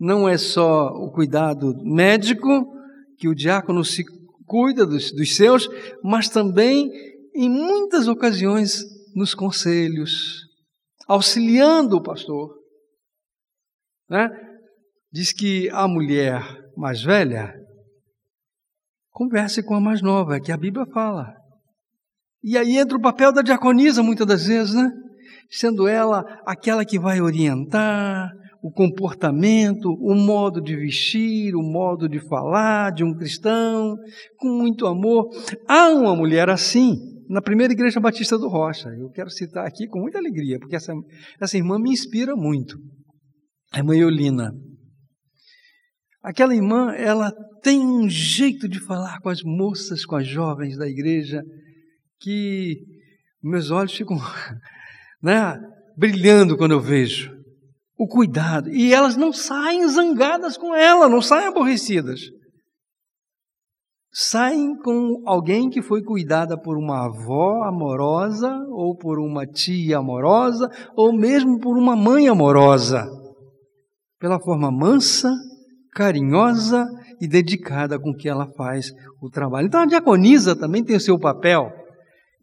não 0.00 0.26
é 0.26 0.38
só 0.38 0.88
o 0.88 1.10
cuidado 1.12 1.74
médico, 1.84 2.73
que 3.18 3.28
o 3.28 3.34
diácono 3.34 3.84
se 3.84 4.04
cuida 4.46 4.86
dos, 4.86 5.12
dos 5.12 5.34
seus, 5.34 5.68
mas 6.02 6.28
também, 6.28 6.90
em 7.34 7.48
muitas 7.48 8.08
ocasiões, 8.08 8.82
nos 9.14 9.34
conselhos, 9.34 10.42
auxiliando 11.06 11.96
o 11.96 12.02
pastor. 12.02 12.54
Né? 14.08 14.28
Diz 15.12 15.32
que 15.32 15.68
a 15.70 15.86
mulher 15.86 16.42
mais 16.76 17.02
velha 17.02 17.54
converse 19.10 19.62
com 19.62 19.74
a 19.74 19.80
mais 19.80 20.02
nova, 20.02 20.40
que 20.40 20.50
a 20.50 20.56
Bíblia 20.56 20.84
fala. 20.92 21.32
E 22.42 22.58
aí 22.58 22.76
entra 22.76 22.98
o 22.98 23.00
papel 23.00 23.32
da 23.32 23.42
diaconisa, 23.42 24.02
muitas 24.02 24.26
das 24.26 24.46
vezes, 24.46 24.74
né? 24.74 24.90
Sendo 25.48 25.86
ela 25.86 26.24
aquela 26.44 26.84
que 26.84 26.98
vai 26.98 27.20
orientar, 27.20 28.30
o 28.64 28.72
comportamento, 28.72 29.92
o 30.00 30.14
modo 30.14 30.58
de 30.58 30.74
vestir, 30.74 31.54
o 31.54 31.62
modo 31.62 32.08
de 32.08 32.18
falar 32.18 32.92
de 32.92 33.04
um 33.04 33.14
cristão, 33.14 33.94
com 34.38 34.48
muito 34.48 34.86
amor. 34.86 35.28
Há 35.68 35.90
uma 35.90 36.16
mulher 36.16 36.48
assim 36.48 36.96
na 37.28 37.42
primeira 37.42 37.74
igreja 37.74 38.00
batista 38.00 38.38
do 38.38 38.48
Rocha. 38.48 38.88
Eu 38.88 39.10
quero 39.10 39.28
citar 39.28 39.66
aqui 39.66 39.86
com 39.86 40.00
muita 40.00 40.16
alegria, 40.16 40.58
porque 40.58 40.76
essa, 40.76 40.94
essa 41.38 41.58
irmã 41.58 41.78
me 41.78 41.90
inspira 41.90 42.34
muito. 42.34 42.78
A 43.70 43.80
irmã 43.80 43.94
Eulina. 43.94 44.50
Aquela 46.22 46.54
irmã, 46.54 46.94
ela 46.94 47.30
tem 47.62 47.84
um 47.84 48.08
jeito 48.08 48.66
de 48.66 48.80
falar 48.80 49.20
com 49.20 49.28
as 49.28 49.42
moças, 49.42 50.06
com 50.06 50.16
as 50.16 50.26
jovens 50.26 50.78
da 50.78 50.88
igreja, 50.88 51.42
que 52.18 52.78
meus 53.42 53.70
olhos 53.70 53.92
ficam 53.92 54.16
né, 55.22 55.54
brilhando 55.98 56.56
quando 56.56 56.70
eu 56.70 56.80
vejo 56.80 57.34
o 58.04 58.08
cuidado. 58.08 58.70
E 58.70 58.92
elas 58.92 59.16
não 59.16 59.32
saem 59.32 59.88
zangadas 59.88 60.56
com 60.56 60.74
ela, 60.74 61.08
não 61.08 61.22
saem 61.22 61.48
aborrecidas. 61.48 62.20
Saem 64.12 64.76
com 64.76 65.22
alguém 65.26 65.68
que 65.68 65.82
foi 65.82 66.02
cuidada 66.02 66.56
por 66.56 66.76
uma 66.76 67.06
avó 67.06 67.64
amorosa, 67.64 68.48
ou 68.70 68.96
por 68.96 69.18
uma 69.18 69.44
tia 69.44 69.98
amorosa, 69.98 70.70
ou 70.94 71.12
mesmo 71.12 71.58
por 71.58 71.76
uma 71.76 71.96
mãe 71.96 72.28
amorosa. 72.28 73.04
Pela 74.20 74.38
forma 74.38 74.70
mansa, 74.70 75.32
carinhosa 75.92 76.86
e 77.20 77.26
dedicada 77.26 77.98
com 77.98 78.14
que 78.14 78.28
ela 78.28 78.46
faz 78.56 78.92
o 79.20 79.28
trabalho. 79.28 79.66
Então 79.66 79.80
a 79.80 79.86
diaconisa 79.86 80.54
também 80.54 80.84
tem 80.84 80.96
o 80.96 81.00
seu 81.00 81.18
papel 81.18 81.72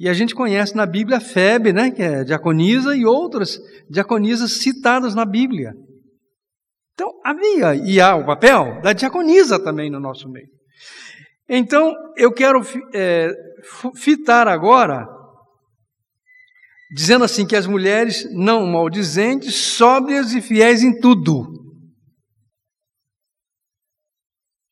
e 0.02 0.10
a 0.10 0.14
gente 0.14 0.34
conhece 0.34 0.76
na 0.76 0.88
Bíblia 0.88 1.20
Febe, 1.20 1.72
né, 1.72 1.92
que 1.92 2.02
é 2.02 2.24
diaconisa, 2.24 2.96
e 2.96 3.06
outras 3.06 3.60
diaconisas 3.88 4.54
citadas 4.54 5.14
na 5.14 5.24
Bíblia. 5.24 5.76
Então, 6.96 7.08
havia 7.24 7.76
e 7.76 8.02
há 8.02 8.16
o 8.16 8.26
papel 8.26 8.82
da 8.82 8.94
diaconisa 8.94 9.64
também 9.64 9.92
no 9.92 10.00
nosso 10.00 10.28
meio. 10.28 10.48
Então, 11.48 11.94
eu 12.18 12.34
quero 12.34 12.62
é, 12.96 13.30
fitar 13.94 14.48
agora, 14.48 15.06
dizendo 16.92 17.24
assim 17.24 17.46
que 17.46 17.56
as 17.56 17.68
mulheres 17.68 18.28
não 18.34 18.66
maldizentes, 18.66 19.54
sóbrias 19.54 20.34
e 20.34 20.42
fiéis 20.42 20.82
em 20.82 21.00
tudo. 21.00 21.46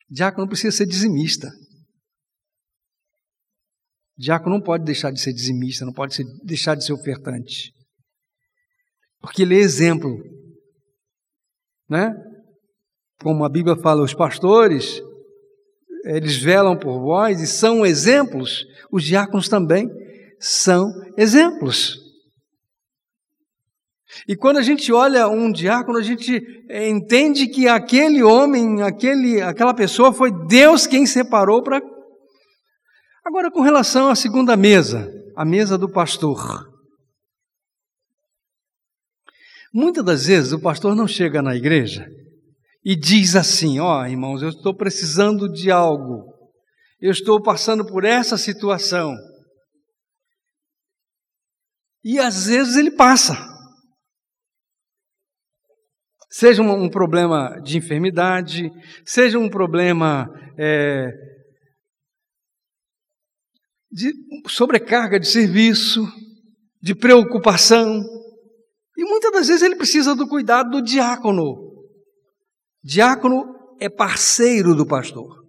Diácono 0.09 0.47
precisa 0.47 0.75
ser 0.75 0.87
dizimista. 0.87 1.51
Diácono 4.19 4.55
não 4.55 4.61
pode 4.61 4.83
deixar 4.83 5.11
de 5.11 5.21
ser 5.21 5.31
dizimista, 5.31 5.85
não 5.85 5.93
pode 5.93 6.13
ser, 6.13 6.25
deixar 6.43 6.75
de 6.75 6.85
ser 6.85 6.91
ofertante. 6.91 7.71
Porque 9.21 9.43
ele 9.43 9.55
é 9.55 9.59
exemplo. 9.59 10.21
Né? 11.89 12.13
Como 13.21 13.45
a 13.45 13.49
Bíblia 13.49 13.77
fala, 13.77 14.03
os 14.03 14.13
pastores, 14.13 15.01
eles 16.03 16.35
velam 16.35 16.77
por 16.77 16.99
vós 16.99 17.39
e 17.39 17.47
são 17.47 17.85
exemplos, 17.85 18.65
os 18.91 19.05
diáconos 19.05 19.47
também 19.47 19.89
são 20.37 20.91
exemplos. 21.17 21.97
E 24.27 24.35
quando 24.35 24.57
a 24.57 24.61
gente 24.61 24.91
olha 24.91 25.29
um 25.29 25.49
diácono, 25.49 25.97
a 25.97 26.03
gente 26.03 26.41
entende 26.69 27.47
que 27.47 27.69
aquele 27.69 28.21
homem, 28.21 28.81
aquele, 28.81 29.41
aquela 29.41 29.73
pessoa 29.73 30.11
foi 30.11 30.29
Deus 30.45 30.85
quem 30.85 31.05
separou 31.05 31.63
para. 31.63 31.81
Agora, 33.25 33.51
com 33.51 33.61
relação 33.61 34.09
à 34.09 34.15
segunda 34.15 34.55
mesa, 34.55 35.11
a 35.35 35.45
mesa 35.45 35.77
do 35.77 35.91
pastor. 35.91 36.67
Muitas 39.73 40.03
das 40.03 40.25
vezes 40.25 40.51
o 40.51 40.61
pastor 40.61 40.95
não 40.95 41.07
chega 41.07 41.41
na 41.41 41.55
igreja 41.55 42.07
e 42.83 42.95
diz 42.95 43.35
assim: 43.35 43.79
Ó, 43.79 44.01
oh, 44.01 44.05
irmãos, 44.05 44.41
eu 44.41 44.49
estou 44.49 44.75
precisando 44.75 45.51
de 45.51 45.69
algo, 45.69 46.33
eu 46.99 47.11
estou 47.11 47.41
passando 47.41 47.85
por 47.85 48.03
essa 48.03 48.37
situação. 48.37 49.15
E 52.03 52.19
às 52.19 52.47
vezes 52.47 52.75
ele 52.75 52.91
passa. 52.91 53.37
Seja 56.31 56.61
um, 56.61 56.89
problema 56.89 57.59
de 57.61 57.77
enfermidade, 57.77 58.71
seja 59.03 59.39
um 59.39 59.49
problema 59.49 60.29
é, 60.57 61.11
de 63.91 64.13
sobrecarga 64.47 65.19
de 65.19 65.27
serviço, 65.27 66.05
de 66.81 66.95
preocupação. 66.95 68.01
E 68.97 69.03
muitas 69.03 69.31
das 69.31 69.47
vezes 69.47 69.63
ele 69.63 69.75
precisa 69.75 70.15
do 70.15 70.27
cuidado 70.27 70.69
do 70.69 70.81
diácono. 70.81 71.69
Diácono 72.83 73.55
é 73.79 73.89
parceiro 73.89 74.75
do 74.75 74.85
pastor, 74.85 75.43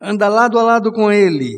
anda 0.00 0.28
lado 0.28 0.58
a 0.58 0.62
lado 0.62 0.92
com 0.92 1.10
ele. 1.10 1.56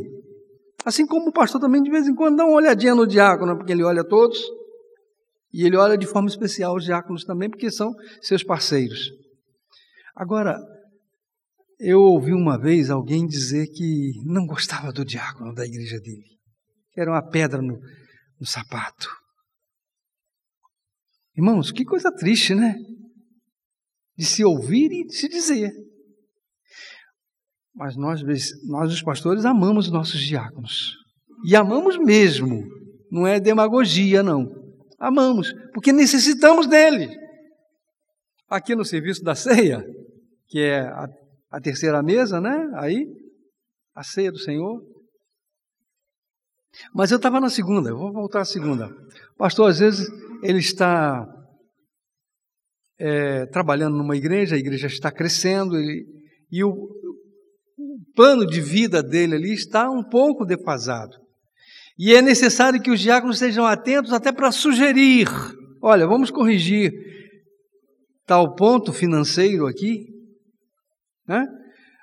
Assim 0.85 1.07
como 1.07 1.29
o 1.29 1.33
pastor 1.33 1.61
também 1.61 1.83
de 1.83 1.90
vez 1.90 2.07
em 2.07 2.14
quando 2.14 2.37
dá 2.37 2.45
uma 2.45 2.57
olhadinha 2.57 2.95
no 2.95 3.07
diácono, 3.07 3.57
porque 3.57 3.73
ele 3.73 3.83
olha 3.83 4.03
todos. 4.03 4.38
E 5.53 5.66
ele 5.66 5.77
olha 5.77 5.99
de 5.99 6.07
forma 6.07 6.29
especial 6.29 6.77
os 6.77 6.85
diáconos 6.85 7.25
também, 7.25 7.51
porque 7.51 7.71
são 7.71 7.93
seus 8.23 8.43
parceiros. 8.43 9.11
Agora, 10.14 10.57
eu 11.81 12.01
ouvi 12.01 12.35
uma 12.35 12.59
vez 12.59 12.90
alguém 12.90 13.27
dizer 13.27 13.66
que 13.69 14.12
não 14.25 14.47
gostava 14.47 14.93
do 14.93 15.05
diácono 15.05 15.55
da 15.55 15.64
igreja 15.64 15.99
dele, 15.99 16.38
que 16.93 17.01
era 17.01 17.11
uma 17.11 17.27
pedra 17.27 17.62
no, 17.62 17.79
no 18.38 18.47
sapato. 18.47 19.09
Irmãos, 21.35 21.73
que 21.73 21.85
coisa 21.85 22.12
triste, 22.12 22.55
né? 22.55 22.75
De 24.14 24.27
se 24.27 24.45
ouvir 24.45 24.93
e 24.93 25.07
de 25.07 25.14
se 25.14 25.27
dizer. 25.27 25.73
Mas 27.75 27.97
nós, 27.97 28.21
nós 28.69 28.93
os 28.93 29.03
pastores, 29.03 29.47
amamos 29.47 29.87
os 29.87 29.93
nossos 29.93 30.21
diáconos. 30.21 30.93
E 31.47 31.57
amamos 31.57 31.97
mesmo. 31.97 32.62
Não 33.11 33.27
é 33.27 33.40
demagogia, 33.40 34.23
não. 34.23 34.47
Amamos, 34.99 35.51
porque 35.73 35.93
necessitamos 35.93 36.66
dele. 36.66 37.09
Aqui 38.51 38.75
no 38.75 38.85
serviço 38.85 39.23
da 39.23 39.35
ceia, 39.35 39.83
que 40.47 40.59
é 40.59 40.81
a, 40.81 41.09
a 41.51 41.61
terceira 41.61 42.03
mesa, 42.03 42.41
né? 42.41 42.71
Aí, 42.77 43.07
a 43.95 44.03
ceia 44.03 44.31
do 44.31 44.39
Senhor. 44.39 44.81
Mas 46.95 47.11
eu 47.11 47.17
estava 47.17 47.41
na 47.41 47.51
segunda, 47.51 47.91
eu 47.91 47.99
vou 47.99 48.13
voltar 48.13 48.43
à 48.43 48.45
segunda. 48.45 48.89
Pastor, 49.37 49.71
às 49.71 49.81
vezes 49.81 50.07
ele 50.43 50.59
está 50.61 51.27
é, 52.99 53.47
trabalhando 53.47 53.97
numa 53.97 54.17
igreja, 54.17 54.55
a 54.55 54.59
igreja 54.59 54.87
está 54.87 55.11
crescendo, 55.11 55.77
ele, 55.77 56.07
e 56.51 56.63
o, 56.63 56.71
o 56.71 57.99
plano 58.15 58.47
de 58.47 58.61
vida 58.61 59.03
dele 59.03 59.35
ali 59.35 59.53
está 59.53 59.91
um 59.91 60.05
pouco 60.05 60.45
defasado. 60.45 61.17
E 61.99 62.15
é 62.15 62.23
necessário 62.23 62.81
que 62.81 62.91
os 62.91 63.01
diáconos 63.01 63.39
sejam 63.39 63.67
atentos 63.67 64.13
até 64.13 64.31
para 64.33 64.53
sugerir: 64.53 65.29
olha, 65.83 66.07
vamos 66.07 66.31
corrigir 66.31 66.93
tal 68.25 68.55
ponto 68.55 68.93
financeiro 68.93 69.67
aqui. 69.67 70.19
Né? 71.31 71.47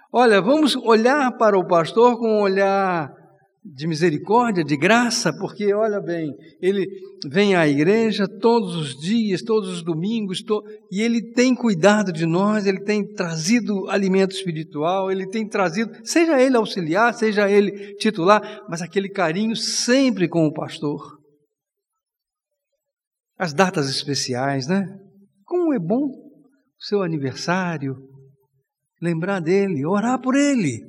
Olha, 0.10 0.42
vamos 0.42 0.74
olhar 0.78 1.36
para 1.38 1.60
o 1.60 1.68
pastor 1.68 2.18
com 2.18 2.38
um 2.38 2.42
olhar 2.42 3.14
de 3.62 3.86
misericórdia, 3.86 4.64
de 4.64 4.78
graça, 4.78 5.34
porque 5.38 5.74
olha 5.74 6.00
bem, 6.00 6.34
ele 6.62 6.88
vem 7.30 7.58
à 7.58 7.68
igreja 7.68 8.26
todos 8.26 8.74
os 8.74 8.98
dias, 8.98 9.42
todos 9.42 9.68
os 9.68 9.84
domingos, 9.84 10.42
to... 10.42 10.64
e 10.90 11.02
ele 11.02 11.34
tem 11.34 11.54
cuidado 11.54 12.14
de 12.14 12.26
nós, 12.26 12.66
ele 12.66 12.80
tem 12.86 13.06
trazido 13.06 13.90
alimento 13.90 14.32
espiritual, 14.32 15.12
ele 15.12 15.28
tem 15.28 15.46
trazido, 15.46 15.92
seja 16.06 16.42
ele 16.42 16.56
auxiliar, 16.56 17.14
seja 17.14 17.52
ele 17.52 17.96
titular, 17.96 18.64
mas 18.70 18.82
aquele 18.82 19.10
carinho 19.10 19.58
sempre 19.58 20.30
com 20.30 20.48
o 20.48 20.54
pastor. 20.54 21.02
As 23.38 23.54
datas 23.54 23.90
especiais, 23.90 24.68
né? 24.68 24.88
Como 25.44 25.74
é 25.74 25.80
bom 25.80 26.06
o 26.06 26.84
seu 26.86 27.04
aniversário, 27.04 27.98
lembrar 29.02 29.40
dele, 29.40 29.86
orar 29.86 30.20
por 30.22 30.36
ele. 30.36 30.80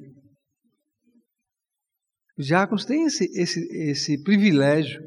Os 2.38 2.46
diáconos 2.46 2.84
têm 2.84 3.04
esse, 3.04 3.24
esse, 3.34 3.60
esse 3.90 4.22
privilégio 4.22 5.00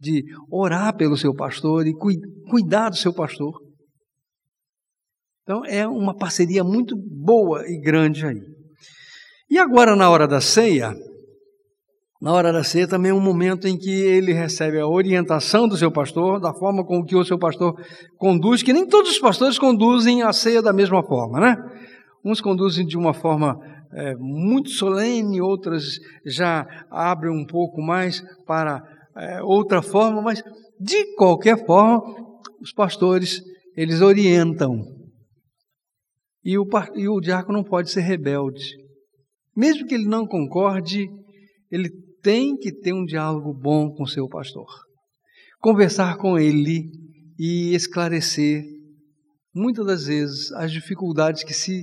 de 0.00 0.24
orar 0.50 0.96
pelo 0.96 1.16
seu 1.16 1.34
pastor 1.34 1.86
e 1.86 1.92
cuidar 2.48 2.88
do 2.88 2.96
seu 2.96 3.12
pastor. 3.12 3.52
Então 5.42 5.64
é 5.64 5.86
uma 5.86 6.16
parceria 6.16 6.64
muito 6.64 6.96
boa 6.96 7.62
e 7.66 7.78
grande 7.80 8.24
aí. 8.24 8.40
E 9.50 9.58
agora, 9.58 9.96
na 9.96 10.10
hora 10.10 10.28
da 10.28 10.40
ceia, 10.40 10.94
na 12.20 12.32
hora 12.32 12.52
da 12.52 12.64
ceia 12.64 12.86
também 12.86 13.10
é 13.10 13.14
um 13.14 13.20
momento 13.20 13.66
em 13.66 13.78
que 13.78 13.90
ele 13.90 14.32
recebe 14.32 14.78
a 14.78 14.86
orientação 14.86 15.68
do 15.68 15.76
seu 15.76 15.90
pastor, 15.90 16.40
da 16.40 16.52
forma 16.52 16.84
com 16.84 17.02
que 17.04 17.16
o 17.16 17.24
seu 17.24 17.38
pastor 17.38 17.74
conduz, 18.18 18.62
que 18.62 18.72
nem 18.72 18.86
todos 18.86 19.12
os 19.12 19.18
pastores 19.18 19.58
conduzem 19.58 20.22
a 20.22 20.32
ceia 20.32 20.60
da 20.60 20.72
mesma 20.72 21.02
forma, 21.02 21.40
né? 21.40 21.56
Uns 22.28 22.42
conduzem 22.42 22.84
de 22.84 22.94
uma 22.94 23.14
forma 23.14 23.58
é, 23.90 24.14
muito 24.16 24.68
solene, 24.68 25.40
outras 25.40 25.98
já 26.26 26.66
abrem 26.90 27.32
um 27.32 27.46
pouco 27.46 27.80
mais 27.80 28.22
para 28.44 28.82
é, 29.16 29.42
outra 29.42 29.80
forma, 29.80 30.20
mas 30.20 30.42
de 30.78 31.14
qualquer 31.14 31.64
forma, 31.64 32.02
os 32.60 32.70
pastores 32.70 33.40
eles 33.74 34.02
orientam. 34.02 34.84
E 36.44 36.58
o, 36.58 36.68
e 36.96 37.08
o 37.08 37.18
diácono 37.18 37.56
não 37.56 37.64
pode 37.64 37.90
ser 37.90 38.02
rebelde. 38.02 38.76
Mesmo 39.56 39.86
que 39.86 39.94
ele 39.94 40.06
não 40.06 40.26
concorde, 40.26 41.08
ele 41.70 41.88
tem 42.22 42.58
que 42.58 42.70
ter 42.70 42.92
um 42.92 43.06
diálogo 43.06 43.54
bom 43.54 43.90
com 43.90 44.04
seu 44.04 44.28
pastor. 44.28 44.68
Conversar 45.60 46.18
com 46.18 46.38
ele 46.38 46.90
e 47.38 47.74
esclarecer, 47.74 48.64
muitas 49.54 49.86
das 49.86 50.04
vezes, 50.04 50.52
as 50.52 50.70
dificuldades 50.70 51.42
que 51.42 51.54
se 51.54 51.82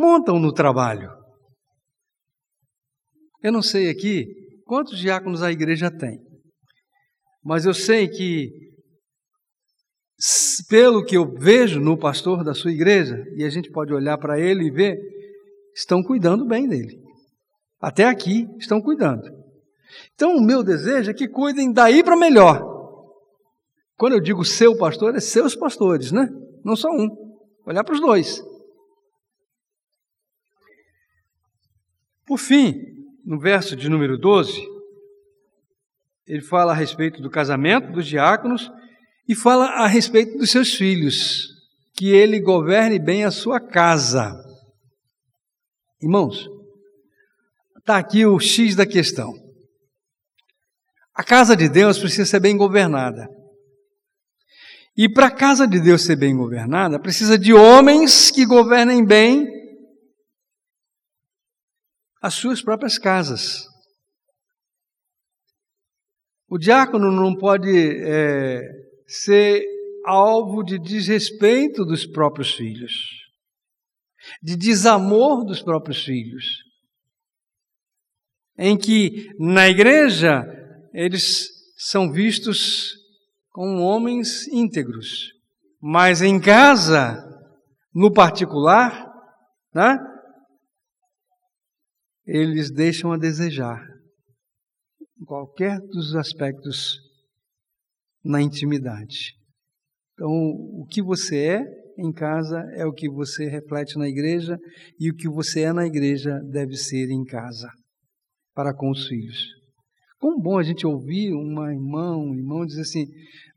montam 0.00 0.38
no 0.38 0.52
trabalho. 0.52 1.10
Eu 3.42 3.52
não 3.52 3.62
sei 3.62 3.90
aqui 3.90 4.26
quantos 4.64 4.98
diáconos 4.98 5.42
a 5.42 5.52
igreja 5.52 5.90
tem, 5.90 6.18
mas 7.44 7.66
eu 7.66 7.74
sei 7.74 8.08
que, 8.08 8.48
pelo 10.68 11.04
que 11.04 11.16
eu 11.16 11.30
vejo 11.38 11.80
no 11.80 11.98
pastor 11.98 12.42
da 12.42 12.54
sua 12.54 12.72
igreja, 12.72 13.22
e 13.36 13.44
a 13.44 13.50
gente 13.50 13.70
pode 13.70 13.92
olhar 13.92 14.16
para 14.16 14.40
ele 14.40 14.64
e 14.64 14.70
ver, 14.70 14.98
estão 15.74 16.02
cuidando 16.02 16.46
bem 16.46 16.66
dele. 16.66 16.98
Até 17.80 18.04
aqui 18.04 18.46
estão 18.58 18.80
cuidando. 18.80 19.22
Então, 20.14 20.36
o 20.36 20.42
meu 20.42 20.62
desejo 20.62 21.10
é 21.10 21.14
que 21.14 21.28
cuidem 21.28 21.72
daí 21.72 22.02
para 22.04 22.16
melhor. 22.16 22.62
Quando 23.96 24.12
eu 24.14 24.20
digo 24.20 24.44
seu 24.44 24.76
pastor, 24.76 25.14
é 25.14 25.20
seus 25.20 25.56
pastores, 25.56 26.12
né? 26.12 26.28
Não 26.64 26.76
só 26.76 26.90
um. 26.90 27.08
Olhar 27.66 27.82
para 27.84 27.94
os 27.94 28.00
dois. 28.00 28.42
Por 32.30 32.38
fim, 32.38 32.80
no 33.24 33.40
verso 33.40 33.74
de 33.74 33.88
número 33.88 34.16
12, 34.16 34.64
ele 36.28 36.42
fala 36.42 36.70
a 36.70 36.76
respeito 36.76 37.20
do 37.20 37.28
casamento 37.28 37.90
dos 37.90 38.06
diáconos 38.06 38.70
e 39.28 39.34
fala 39.34 39.64
a 39.64 39.88
respeito 39.88 40.38
dos 40.38 40.48
seus 40.48 40.72
filhos, 40.72 41.48
que 41.92 42.06
ele 42.14 42.38
governe 42.38 43.00
bem 43.00 43.24
a 43.24 43.32
sua 43.32 43.58
casa. 43.58 44.32
Irmãos, 46.00 46.48
está 47.76 47.98
aqui 47.98 48.24
o 48.24 48.38
X 48.38 48.76
da 48.76 48.86
questão. 48.86 49.34
A 51.12 51.24
casa 51.24 51.56
de 51.56 51.68
Deus 51.68 51.98
precisa 51.98 52.26
ser 52.26 52.38
bem 52.38 52.56
governada. 52.56 53.28
E 54.96 55.08
para 55.08 55.26
a 55.26 55.32
casa 55.32 55.66
de 55.66 55.80
Deus 55.80 56.02
ser 56.02 56.14
bem 56.14 56.36
governada, 56.36 57.00
precisa 57.00 57.36
de 57.36 57.52
homens 57.52 58.30
que 58.30 58.46
governem 58.46 59.04
bem 59.04 59.59
as 62.20 62.34
suas 62.34 62.60
próprias 62.60 62.98
casas. 62.98 63.64
O 66.48 66.58
diácono 66.58 67.10
não 67.10 67.34
pode 67.34 67.70
é, 67.70 68.60
ser 69.06 69.64
alvo 70.04 70.62
de 70.62 70.78
desrespeito 70.78 71.84
dos 71.84 72.06
próprios 72.06 72.54
filhos, 72.54 72.92
de 74.42 74.56
desamor 74.56 75.44
dos 75.44 75.62
próprios 75.62 76.04
filhos, 76.04 76.44
em 78.58 78.76
que 78.76 79.28
na 79.38 79.68
igreja 79.68 80.44
eles 80.92 81.48
são 81.76 82.12
vistos 82.12 82.94
como 83.50 83.82
homens 83.82 84.46
íntegros, 84.48 85.32
mas 85.80 86.20
em 86.20 86.40
casa, 86.40 87.16
no 87.94 88.12
particular, 88.12 89.08
né, 89.72 89.98
eles 92.30 92.70
deixam 92.70 93.10
a 93.10 93.16
desejar 93.16 93.84
em 95.20 95.24
qualquer 95.24 95.80
dos 95.80 96.14
aspectos 96.14 96.98
na 98.24 98.40
intimidade. 98.40 99.34
Então, 100.12 100.30
o 100.30 100.86
que 100.88 101.02
você 101.02 101.36
é 101.36 101.64
em 101.98 102.12
casa 102.12 102.60
é 102.76 102.86
o 102.86 102.92
que 102.92 103.10
você 103.10 103.48
reflete 103.48 103.98
na 103.98 104.08
igreja, 104.08 104.56
e 104.98 105.10
o 105.10 105.14
que 105.14 105.28
você 105.28 105.62
é 105.62 105.72
na 105.72 105.86
igreja 105.86 106.38
deve 106.50 106.76
ser 106.76 107.10
em 107.10 107.24
casa, 107.24 107.68
para 108.54 108.72
com 108.72 108.90
os 108.90 109.06
filhos. 109.08 109.38
Como 110.18 110.40
bom 110.40 110.58
a 110.58 110.62
gente 110.62 110.86
ouvir 110.86 111.32
uma 111.32 111.72
irmã, 111.72 112.16
um 112.16 112.34
irmão 112.34 112.64
dizer 112.64 112.82
assim: 112.82 113.06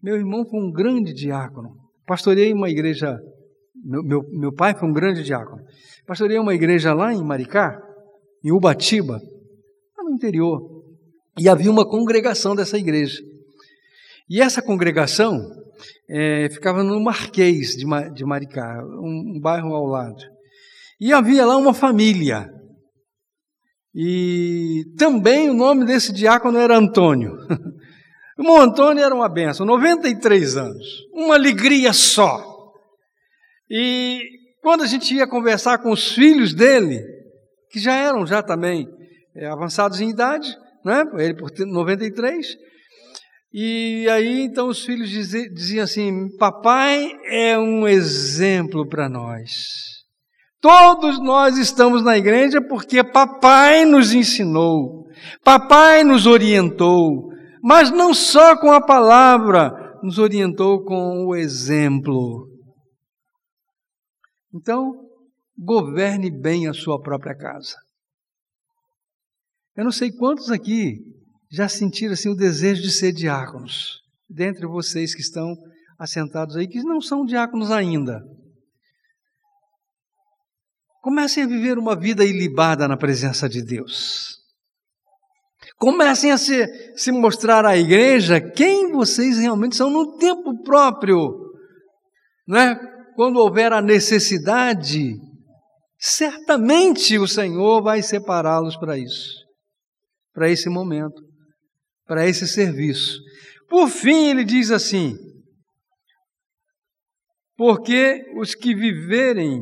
meu 0.01 0.15
irmão 0.15 0.45
foi 0.45 0.59
um 0.59 0.71
grande 0.71 1.13
diácono. 1.13 1.75
Pastorei 2.05 2.51
uma 2.51 2.69
igreja, 2.69 3.17
meu, 3.83 4.03
meu, 4.03 4.21
meu 4.31 4.53
pai 4.53 4.73
foi 4.73 4.89
um 4.89 4.93
grande 4.93 5.23
diácono. 5.23 5.61
Pastorei 6.07 6.39
uma 6.39 6.55
igreja 6.55 6.93
lá 6.93 7.13
em 7.13 7.23
Maricá, 7.23 7.79
em 8.43 8.51
Ubatiba, 8.51 9.21
no 9.97 10.11
interior. 10.11 10.61
E 11.39 11.47
havia 11.47 11.71
uma 11.71 11.87
congregação 11.87 12.55
dessa 12.55 12.77
igreja. 12.77 13.21
E 14.29 14.41
essa 14.41 14.61
congregação 14.61 15.39
é, 16.09 16.49
ficava 16.49 16.83
no 16.83 16.99
Marquês 17.01 17.75
de, 17.75 17.85
de 18.13 18.25
Maricá, 18.25 18.83
um, 18.83 19.35
um 19.35 19.39
bairro 19.39 19.73
ao 19.73 19.85
lado. 19.85 20.23
E 20.99 21.11
havia 21.13 21.45
lá 21.45 21.57
uma 21.57 21.73
família. 21.73 22.49
E 23.95 24.85
também 24.97 25.49
o 25.49 25.53
nome 25.53 25.85
desse 25.85 26.11
diácono 26.11 26.57
era 26.57 26.77
Antônio. 26.77 27.37
O 28.35 28.57
Antônio 28.57 29.03
era 29.03 29.13
uma 29.13 29.29
benção, 29.29 29.63
93 29.63 30.57
anos, 30.57 30.87
uma 31.13 31.35
alegria 31.35 31.93
só. 31.93 32.43
E 33.69 34.19
quando 34.59 34.81
a 34.81 34.87
gente 34.87 35.13
ia 35.13 35.27
conversar 35.27 35.77
com 35.77 35.91
os 35.91 36.13
filhos 36.13 36.51
dele, 36.53 36.99
que 37.73 37.79
já 37.79 37.95
eram 37.95 38.23
já 38.25 38.43
também 38.43 38.87
é, 39.35 39.47
avançados 39.47 39.99
em 39.99 40.09
idade, 40.09 40.47
né? 40.85 41.03
ele 41.15 41.33
por 41.33 41.49
93, 41.57 42.45
e 43.51 44.07
aí 44.09 44.41
então 44.41 44.67
os 44.67 44.85
filhos 44.85 45.09
diziam 45.09 45.83
assim: 45.83 46.27
Papai 46.37 47.11
é 47.25 47.57
um 47.57 47.87
exemplo 47.87 48.87
para 48.87 49.09
nós. 49.09 49.49
Todos 50.61 51.19
nós 51.19 51.57
estamos 51.57 52.03
na 52.03 52.17
igreja 52.17 52.61
porque 52.61 53.03
papai 53.03 53.85
nos 53.85 54.13
ensinou, 54.13 55.07
papai 55.43 56.03
nos 56.03 56.25
orientou, 56.25 57.29
mas 57.61 57.91
não 57.91 58.13
só 58.13 58.55
com 58.55 58.71
a 58.71 58.79
palavra, 58.79 59.71
nos 60.01 60.19
orientou 60.19 60.83
com 60.85 61.25
o 61.25 61.35
exemplo. 61.35 62.47
Então, 64.53 65.02
governe 65.57 66.29
bem 66.31 66.67
a 66.67 66.73
sua 66.73 67.01
própria 67.01 67.35
casa. 67.35 67.75
Eu 69.75 69.83
não 69.83 69.91
sei 69.91 70.11
quantos 70.11 70.51
aqui 70.51 70.99
já 71.51 71.67
sentiram 71.67 72.13
assim 72.13 72.29
o 72.29 72.35
desejo 72.35 72.81
de 72.81 72.91
ser 72.91 73.11
diáconos, 73.11 74.01
dentre 74.29 74.65
vocês 74.65 75.13
que 75.13 75.21
estão 75.21 75.55
assentados 75.99 76.55
aí, 76.55 76.67
que 76.67 76.81
não 76.83 76.99
são 76.99 77.25
diáconos 77.25 77.71
ainda. 77.71 78.21
Comecem 81.01 81.43
a 81.43 81.47
viver 81.47 81.77
uma 81.77 81.95
vida 81.95 82.23
ilibada 82.23 82.87
na 82.87 82.97
presença 82.97 83.47
de 83.47 83.61
Deus. 83.61 84.37
Comecem 85.77 86.31
a 86.31 86.37
se, 86.37 86.65
se 86.95 87.11
mostrar 87.11 87.65
à 87.65 87.77
igreja 87.77 88.39
quem 88.39 88.91
vocês 88.91 89.37
realmente 89.37 89.75
são 89.75 89.89
no 89.89 90.17
tempo 90.17 90.63
próprio. 90.63 91.51
Né? 92.47 92.75
Quando 93.15 93.37
houver 93.37 93.73
a 93.73 93.81
necessidade, 93.81 95.13
certamente 96.05 97.17
o 97.17 97.25
Senhor 97.25 97.81
vai 97.81 98.01
separá-los 98.01 98.75
para 98.75 98.97
isso, 98.97 99.37
para 100.33 100.49
esse 100.49 100.67
momento, 100.67 101.21
para 102.05 102.27
esse 102.27 102.45
serviço. 102.45 103.21
Por 103.69 103.87
fim, 103.87 104.27
ele 104.27 104.43
diz 104.43 104.69
assim: 104.69 105.15
porque 107.55 108.21
os 108.35 108.53
que 108.53 108.75
viverem 108.75 109.61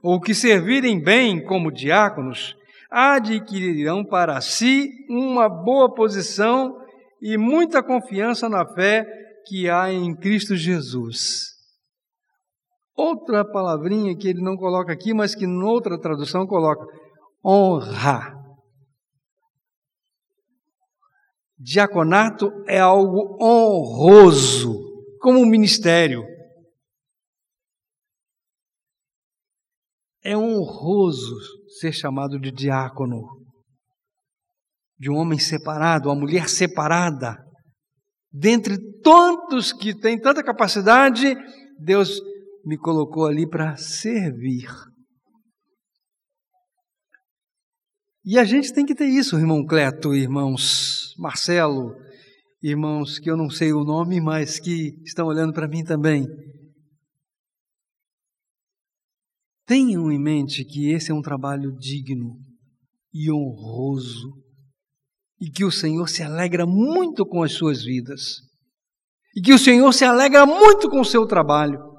ou 0.00 0.20
que 0.20 0.32
servirem 0.32 1.02
bem 1.02 1.44
como 1.44 1.72
diáconos, 1.72 2.54
adquirirão 2.88 4.04
para 4.04 4.40
si 4.40 4.88
uma 5.08 5.48
boa 5.48 5.92
posição 5.92 6.72
e 7.20 7.36
muita 7.36 7.82
confiança 7.82 8.48
na 8.48 8.64
fé 8.64 9.04
que 9.46 9.68
há 9.68 9.92
em 9.92 10.14
Cristo 10.14 10.56
Jesus. 10.56 11.59
Outra 13.02 13.50
palavrinha 13.50 14.14
que 14.14 14.28
ele 14.28 14.42
não 14.42 14.58
coloca 14.58 14.92
aqui, 14.92 15.14
mas 15.14 15.34
que 15.34 15.46
noutra 15.46 15.98
tradução 15.98 16.46
coloca: 16.46 16.84
honra. 17.42 18.34
Diaconato 21.58 22.52
é 22.68 22.78
algo 22.78 23.42
honroso, 23.42 24.78
como 25.18 25.38
um 25.38 25.46
ministério. 25.46 26.22
É 30.22 30.36
honroso 30.36 31.36
ser 31.80 31.92
chamado 31.92 32.38
de 32.38 32.50
diácono, 32.50 33.22
de 34.98 35.10
um 35.10 35.16
homem 35.16 35.38
separado, 35.38 36.10
uma 36.10 36.20
mulher 36.20 36.50
separada. 36.50 37.38
Dentre 38.30 38.76
tantos 39.00 39.72
que 39.72 39.98
têm 39.98 40.20
tanta 40.20 40.44
capacidade, 40.44 41.34
Deus 41.78 42.20
me 42.64 42.76
colocou 42.76 43.26
ali 43.26 43.48
para 43.48 43.76
servir. 43.76 44.68
E 48.24 48.38
a 48.38 48.44
gente 48.44 48.72
tem 48.72 48.84
que 48.84 48.94
ter 48.94 49.06
isso, 49.06 49.38
irmão 49.38 49.64
Cleto, 49.64 50.14
irmãos 50.14 51.14
Marcelo, 51.18 51.94
irmãos 52.62 53.18
que 53.18 53.30
eu 53.30 53.36
não 53.36 53.48
sei 53.48 53.72
o 53.72 53.82
nome, 53.82 54.20
mas 54.20 54.60
que 54.60 54.94
estão 55.02 55.26
olhando 55.26 55.52
para 55.52 55.66
mim 55.66 55.82
também. 55.82 56.26
Tenham 59.66 60.10
em 60.12 60.18
mente 60.18 60.64
que 60.64 60.90
esse 60.90 61.10
é 61.10 61.14
um 61.14 61.22
trabalho 61.22 61.72
digno 61.78 62.36
e 63.12 63.32
honroso 63.32 64.28
e 65.40 65.50
que 65.50 65.64
o 65.64 65.70
Senhor 65.70 66.08
se 66.08 66.22
alegra 66.22 66.66
muito 66.66 67.24
com 67.24 67.42
as 67.42 67.52
suas 67.52 67.82
vidas 67.82 68.36
e 69.34 69.40
que 69.40 69.54
o 69.54 69.58
Senhor 69.58 69.92
se 69.92 70.04
alegra 70.04 70.44
muito 70.44 70.90
com 70.90 71.00
o 71.00 71.04
seu 71.04 71.26
trabalho 71.26 71.89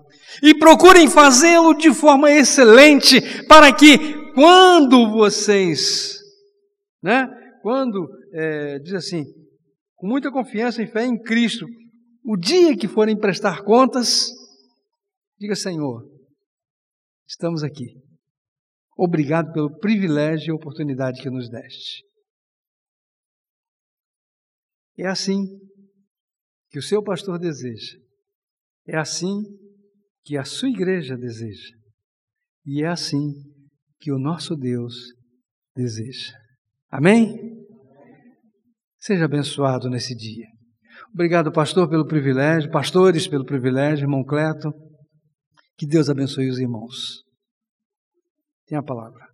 e 0.42 0.54
procurem 0.58 1.10
fazê-lo 1.10 1.74
de 1.74 1.94
forma 1.94 2.32
excelente 2.32 3.46
para 3.48 3.74
que 3.74 4.32
quando 4.34 5.10
vocês, 5.12 6.20
né, 7.02 7.28
quando 7.62 8.08
é, 8.34 8.80
diz 8.80 8.94
assim, 8.94 9.24
com 9.96 10.08
muita 10.08 10.32
confiança 10.32 10.82
e 10.82 10.88
fé 10.88 11.06
em 11.06 11.22
Cristo, 11.22 11.66
o 12.24 12.38
dia 12.38 12.78
que 12.78 12.88
forem 12.88 13.18
prestar 13.18 13.64
contas, 13.64 14.30
diga 15.40 15.56
Senhor, 15.56 16.04
estamos 17.28 17.64
aqui. 17.64 18.00
Obrigado 18.98 19.52
pelo 19.52 19.78
privilégio 19.80 20.52
e 20.52 20.56
oportunidade 20.56 21.22
que 21.22 21.30
nos 21.30 21.50
deste. 21.50 22.04
É 24.98 25.08
assim 25.08 25.44
que 26.70 26.78
o 26.78 26.82
seu 26.82 27.04
pastor 27.04 27.40
deseja. 27.40 27.98
É 28.88 28.98
assim 28.98 29.42
que 30.24 30.38
a 30.38 30.44
sua 30.44 30.70
igreja 30.70 31.18
deseja. 31.18 31.76
E 32.66 32.84
é 32.84 32.88
assim 32.88 33.34
que 34.00 34.12
o 34.12 34.20
nosso 34.20 34.56
Deus 34.56 34.96
deseja. 35.76 36.34
Amém? 36.90 37.38
Seja 39.00 39.26
abençoado 39.26 39.90
nesse 39.90 40.16
dia. 40.16 40.46
Obrigado, 41.14 41.52
pastor, 41.52 41.90
pelo 41.90 42.06
privilégio, 42.06 42.72
pastores, 42.72 43.28
pelo 43.28 43.46
privilégio, 43.46 44.06
irmão 44.06 44.24
Cleto. 44.24 44.72
Que 45.78 45.88
Deus 45.88 46.10
abençoe 46.10 46.50
os 46.50 46.60
irmãos. 46.60 47.24
Tem 48.68 48.78
a 48.78 48.84
palavra. 48.84 49.31